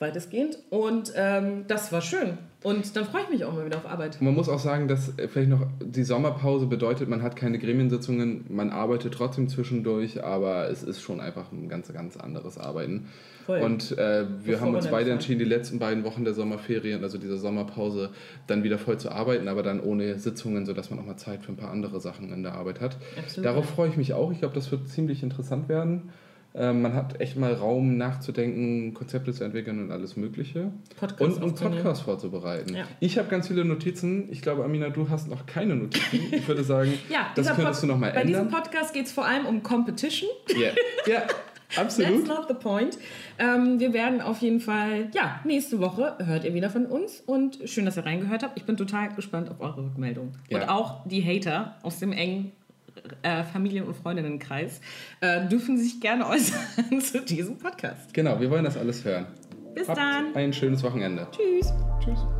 weitestgehend. 0.00 0.58
Und 0.70 1.12
ähm, 1.14 1.64
das 1.68 1.92
war 1.92 2.00
schön. 2.00 2.38
Und 2.62 2.94
dann 2.96 3.04
freue 3.04 3.22
ich 3.22 3.30
mich 3.30 3.44
auch 3.44 3.54
mal 3.54 3.64
wieder 3.64 3.78
auf 3.78 3.86
Arbeit. 3.86 4.20
Man 4.20 4.34
muss 4.34 4.48
auch 4.48 4.58
sagen, 4.58 4.86
dass 4.86 5.12
vielleicht 5.28 5.48
noch 5.48 5.66
die 5.82 6.02
Sommerpause 6.04 6.66
bedeutet, 6.66 7.08
man 7.08 7.22
hat 7.22 7.36
keine 7.36 7.58
Gremiensitzungen, 7.58 8.44
man 8.48 8.70
arbeitet 8.70 9.14
trotzdem 9.14 9.48
zwischendurch, 9.48 10.22
aber 10.24 10.68
es 10.68 10.82
ist 10.82 11.00
schon 11.00 11.20
einfach 11.20 11.52
ein 11.52 11.68
ganz, 11.68 11.90
ganz 11.92 12.18
anderes 12.18 12.58
Arbeiten. 12.58 13.08
Voll. 13.46 13.60
Und 13.60 13.92
äh, 13.92 14.26
wir 14.44 14.54
Bevor 14.54 14.66
haben 14.66 14.74
uns 14.74 14.88
beide 14.88 15.10
entschieden, 15.10 15.38
die 15.38 15.46
letzten 15.46 15.78
beiden 15.78 16.04
Wochen 16.04 16.24
der 16.24 16.34
Sommerferien, 16.34 17.02
also 17.02 17.16
dieser 17.16 17.38
Sommerpause, 17.38 18.10
dann 18.46 18.62
wieder 18.62 18.78
voll 18.78 18.98
zu 18.98 19.10
arbeiten, 19.10 19.48
aber 19.48 19.62
dann 19.62 19.80
ohne 19.80 20.18
Sitzungen, 20.18 20.66
sodass 20.66 20.90
man 20.90 20.98
auch 20.98 21.06
mal 21.06 21.16
Zeit 21.16 21.42
für 21.42 21.52
ein 21.52 21.56
paar 21.56 21.70
andere 21.70 22.00
Sachen 22.00 22.30
in 22.32 22.42
der 22.42 22.54
Arbeit 22.54 22.80
hat. 22.80 22.96
Absolut. 23.18 23.46
Darauf 23.46 23.66
freue 23.66 23.88
ich 23.88 23.96
mich 23.96 24.12
auch. 24.12 24.32
Ich 24.32 24.40
glaube, 24.40 24.54
das 24.54 24.70
wird 24.70 24.88
ziemlich 24.88 25.22
interessant 25.22 25.68
werden. 25.68 26.10
Ähm, 26.54 26.82
man 26.82 26.94
hat 26.94 27.20
echt 27.20 27.36
mal 27.36 27.52
Raum 27.52 27.96
nachzudenken, 27.96 28.92
Konzepte 28.92 29.32
zu 29.32 29.44
entwickeln 29.44 29.78
und 29.78 29.92
alles 29.92 30.16
Mögliche. 30.16 30.72
Podcast 30.98 31.20
und 31.20 31.42
einen 31.42 31.54
Podcast 31.54 32.02
vorzubereiten. 32.02 32.74
Ja. 32.74 32.84
Ich 32.98 33.18
habe 33.18 33.28
ganz 33.28 33.48
viele 33.48 33.64
Notizen. 33.64 34.30
Ich 34.32 34.42
glaube, 34.42 34.64
Amina, 34.64 34.88
du 34.88 35.08
hast 35.08 35.28
noch 35.28 35.46
keine 35.46 35.76
Notizen. 35.76 36.32
Ich 36.32 36.48
würde 36.48 36.64
sagen, 36.64 36.92
ja, 37.08 37.28
das 37.36 37.46
könntest 37.54 37.80
Pod 37.80 37.82
du 37.82 37.86
noch 37.86 37.98
mal 37.98 38.08
ändern. 38.08 38.22
Bei 38.22 38.28
diesem 38.28 38.48
Podcast 38.48 38.92
geht 38.92 39.06
es 39.06 39.12
vor 39.12 39.26
allem 39.26 39.46
um 39.46 39.62
Competition. 39.62 40.28
Ja, 40.48 40.56
yeah. 40.58 40.72
yeah. 41.06 41.22
Absolut. 41.76 42.26
That's 42.26 42.28
not 42.28 42.48
the 42.48 42.54
point. 42.54 42.98
Ähm, 43.38 43.78
wir 43.78 43.92
werden 43.92 44.20
auf 44.20 44.38
jeden 44.40 44.58
Fall, 44.58 45.08
ja, 45.14 45.40
nächste 45.44 45.78
Woche 45.78 46.16
hört 46.18 46.44
ihr 46.44 46.52
wieder 46.52 46.68
von 46.68 46.86
uns 46.86 47.22
und 47.24 47.58
schön, 47.64 47.84
dass 47.84 47.96
ihr 47.96 48.04
reingehört 48.04 48.42
habt. 48.42 48.58
Ich 48.58 48.64
bin 48.64 48.76
total 48.76 49.14
gespannt 49.14 49.50
auf 49.50 49.60
eure 49.60 49.84
Rückmeldung. 49.84 50.32
Ja. 50.48 50.58
Und 50.58 50.68
auch 50.68 51.06
die 51.06 51.22
Hater 51.24 51.76
aus 51.82 52.00
dem 52.00 52.12
engen 52.12 52.50
äh, 53.22 53.44
Familien- 53.44 53.86
und 53.86 53.96
Freundinnenkreis 53.96 54.80
äh, 55.20 55.46
dürfen 55.48 55.78
sich 55.78 56.00
gerne 56.00 56.26
äußern 56.26 57.00
zu 57.00 57.20
diesem 57.22 57.58
Podcast. 57.58 58.12
Genau, 58.14 58.40
wir 58.40 58.50
wollen 58.50 58.64
das 58.64 58.76
alles 58.76 59.04
hören. 59.04 59.26
Bis 59.74 59.88
Habt 59.88 59.98
dann. 59.98 60.34
Ein 60.34 60.52
schönes 60.52 60.82
Wochenende. 60.82 61.26
Tschüss. 61.30 61.72
Tschüss. 62.02 62.39